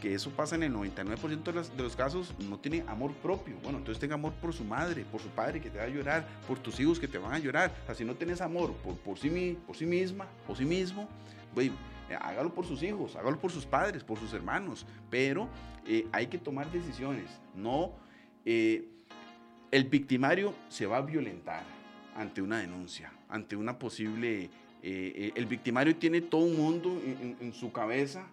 [0.00, 3.54] que eso pasa en el 99% de los, de los, casos, no tiene amor propio.
[3.62, 6.26] Bueno, entonces tenga amor por su madre, por su padre que te va a llorar,
[6.48, 7.72] por tus hijos que te van a llorar.
[7.84, 11.08] O sea, si no tienes amor por, por, sí, por sí misma, por sí mismo,
[11.56, 11.70] eh,
[12.20, 14.86] hágalo por sus hijos, hágalo por sus padres, por sus hermanos.
[15.10, 15.48] Pero
[15.86, 17.40] eh, hay que tomar decisiones.
[17.54, 17.92] No,
[18.44, 18.88] eh,
[19.70, 21.64] el victimario se va a violentar
[22.16, 24.50] ante una denuncia, ante una posible...
[24.82, 28.26] el victimario tiene todo un mundo en su cabeza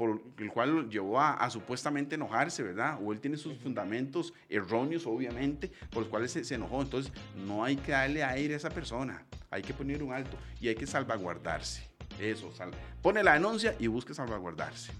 [0.00, 2.98] por el cual llevó a, supuestamente enojarse, ¿verdad?
[3.02, 6.80] O él tiene sus fundamentos erróneos, obviamente, por los cuales se, enojó.
[6.80, 10.68] Entonces, no hay que darle aire a esa persona, hay que poner un alto y
[10.68, 11.86] hay que salvaguardarse.
[12.18, 12.50] Eso,
[13.02, 14.90] pone la denuncia y busque salvaguardarse.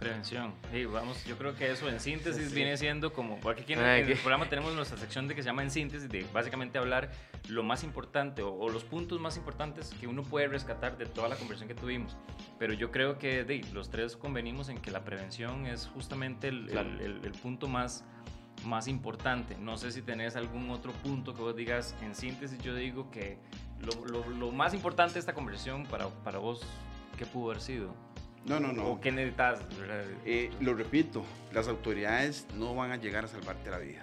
[0.00, 0.54] Prevención.
[0.72, 4.16] Sí, vamos, yo creo que eso en síntesis viene siendo como, porque aquí en, el
[4.16, 7.10] programa tenemos nuestra sección de que se llama en síntesis, de básicamente hablar
[7.50, 11.36] lo más importante o, los puntos más importantes que uno puede rescatar de toda la
[11.36, 12.16] conversación que tuvimos.
[12.58, 16.70] Pero yo creo que de, los tres convenimos en que la prevención es justamente el,
[17.22, 18.02] el, punto más,
[18.64, 19.58] más importante.
[19.58, 23.36] No sé si tenés algún otro punto que vos digas en síntesis, yo digo que
[23.80, 26.62] lo, lo, lo más importante de esta conversación para, para vos,
[27.18, 28.09] ¿qué pudo haber sido?
[28.46, 28.86] No, no, no.
[28.86, 29.60] ¿O qué necesitas?
[30.24, 34.02] Eh, lo repito, las autoridades no van a llegar a salvarte la vida.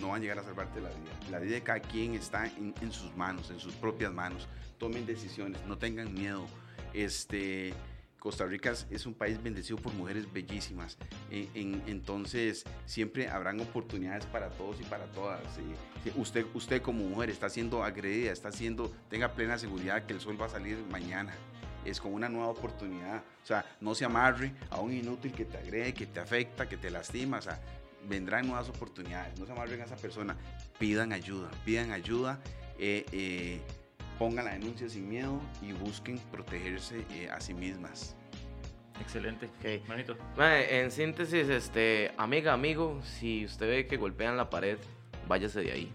[0.00, 1.10] No van a llegar a salvarte la vida.
[1.30, 4.48] La vida de cada quien está en, sus manos, en sus propias manos.
[4.78, 6.46] Tomen decisiones, no tengan miedo.
[6.92, 7.72] Este,
[8.18, 10.98] Costa Rica es un país bendecido por mujeres bellísimas.
[11.30, 15.40] E, entonces, siempre habrán oportunidades para todos y para todas.
[16.16, 20.40] usted, usted como mujer está siendo agredida, está siendo, tenga plena seguridad que el sol
[20.40, 21.34] va a salir mañana
[21.84, 23.22] es como una nueva oportunidad.
[23.42, 26.76] O sea, no se amarre a un inútil que te agrede, que te afecta, que
[26.76, 27.38] te lastima.
[27.38, 27.60] O sea,
[28.08, 29.38] vendrán nuevas oportunidades.
[29.38, 30.36] No se amarren a esa persona.
[30.78, 32.40] Pidan ayuda, pidan ayuda.
[32.78, 33.60] Eh, eh,
[34.18, 38.16] pongan la denuncia sin miedo y busquen protegerse eh, a sí mismas.
[39.00, 39.50] Excelente.
[39.58, 39.82] Okay.
[39.88, 40.16] Manito.
[40.38, 44.78] en síntesis, este, amiga, amigo, si usted ve que golpean la pared,
[45.26, 45.92] váyase de ahí.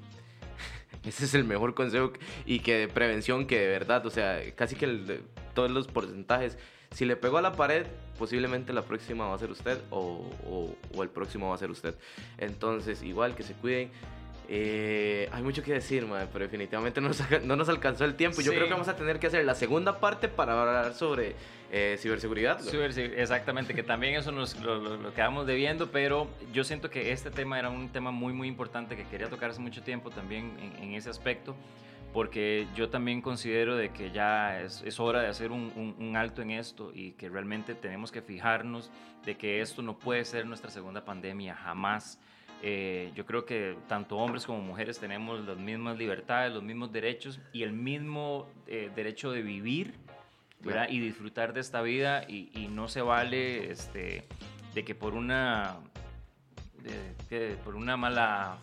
[1.08, 2.12] Ese es el mejor consejo
[2.46, 5.22] y que de prevención que de verdad, o sea, casi que el,
[5.54, 6.58] todos los porcentajes.
[6.92, 7.86] Si le pegó a la pared,
[8.18, 10.30] posiblemente la próxima va a ser usted o,
[10.94, 11.96] o, el próximo va a ser usted.
[12.38, 13.90] Entonces, igual que se cuiden.
[14.50, 18.40] Eh, hay mucho que decir, madre, pero definitivamente no nos, no nos alcanzó el tiempo.
[18.42, 21.36] Yo creo que vamos a tener que hacer la segunda parte para hablar sobre
[21.72, 22.62] eh, ciberseguridad.
[23.18, 27.60] exactamente, que también eso nos lo, lo, quedamos debiendo, pero yo siento que este tema
[27.60, 31.10] era un tema muy, muy importante que quería tocar hace mucho tiempo también en, ese
[31.10, 31.56] aspecto
[32.14, 36.52] porque yo también considero de que ya es, hora de hacer un, un, alto en
[36.52, 38.90] esto y que realmente tenemos que fijarnos
[39.26, 42.20] de que esto no puede ser nuestra segunda pandemia, jamás.
[42.64, 47.40] Eh, yo creo que tanto hombres como mujeres tenemos las mismas libertades, los mismos derechos
[47.54, 49.94] y el mismo eh, derecho de vivir
[50.62, 50.88] ¿verdad?
[50.90, 54.28] y disfrutar de esta vida y, y, no se vale este,
[54.74, 55.78] de que por una,
[57.30, 58.58] de, por una mala,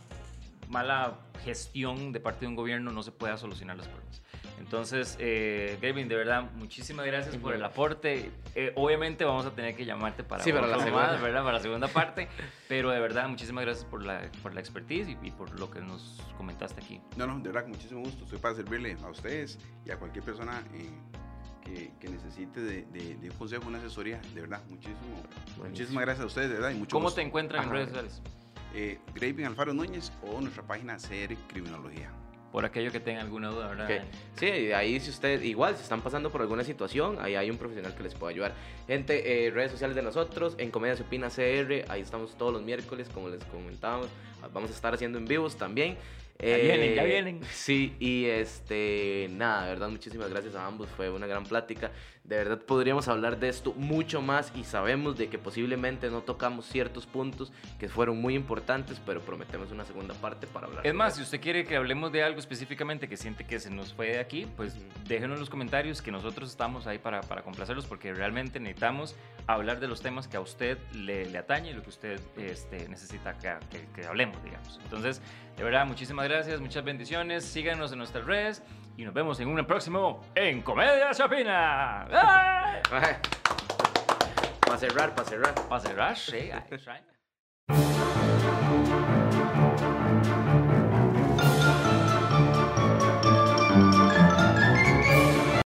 [0.69, 4.23] mala gestión de parte de un gobierno no se pueda solucionar los problemas.
[4.59, 8.31] Entonces, eh, Gavin, de verdad, muchísimas gracias por el aporte.
[8.55, 11.21] Eh, obviamente vamos a tener que llamarte para, sí, para, la, segunda.
[11.21, 11.43] ¿verdad?
[11.43, 12.29] para la segunda parte,
[12.69, 16.23] pero de verdad, muchísimas gracias por la, por la expertise y, por lo que nos
[16.37, 17.01] comentaste aquí.
[17.17, 18.25] No, no, de verdad, muchísimo gusto.
[18.25, 20.89] Estoy para servirle a ustedes y a cualquier persona eh,
[21.65, 24.21] que, que, necesite de, de, un consejo, una asesoría.
[24.35, 25.23] De verdad, muchísimo,
[25.57, 26.71] muchísimas gracias a ustedes, de verdad.
[26.71, 28.23] Y mucho ¿Cómo te encuentran en redes sociales?
[28.75, 32.11] eh, Graving Alfaro Núñez o nuestra página CR Criminología.
[32.53, 34.05] Por aquello que tenga alguna duda, ¿verdad?
[34.37, 37.97] Sí, ahí si usted, igual, si están pasando por alguna situación, ahí hay un profesional
[37.97, 38.55] que les puede ayudar.
[38.87, 42.63] Gente, eh, redes sociales de nosotros, en Comedia Se Opina CR, ahí estamos todos los
[42.63, 44.07] miércoles, como les comentábamos.
[44.53, 45.97] Vamos a estar haciendo en vivos también.
[46.39, 47.41] Ya vienen, ya eh, vienen.
[47.51, 51.93] Sí, y este, nada, de verdad, muchísimas gracias a ambos, fue una gran plática.
[52.25, 56.65] De verdad podríamos hablar de esto mucho más y sabemos de que posiblemente no tocamos
[56.65, 60.87] ciertos puntos que fueron muy importantes, pero prometemos una segunda parte para hablar.
[60.87, 63.93] Es más, si usted quiere que hablemos de algo específicamente que siente que se nos
[63.93, 64.75] fue de aquí, pues
[65.07, 69.17] déjenos en los comentarios que nosotros estamos ahí para, para complacerlos porque realmente necesitamos
[69.47, 72.89] hablar de los temas que a usted le, le atañe y lo que usted este,
[72.89, 74.81] necesita que, que hablemos, digamos.
[74.83, 75.21] Entonces,
[75.59, 78.63] de verdad, muchísimas gracias, muchas bendiciones, síganos en nuestras redes
[78.97, 82.07] y nos vemos en un próximo En Comedia Chapina.
[84.61, 85.55] Para cerrar, para cerrar.
[85.69, 86.51] Para cerrar, sí.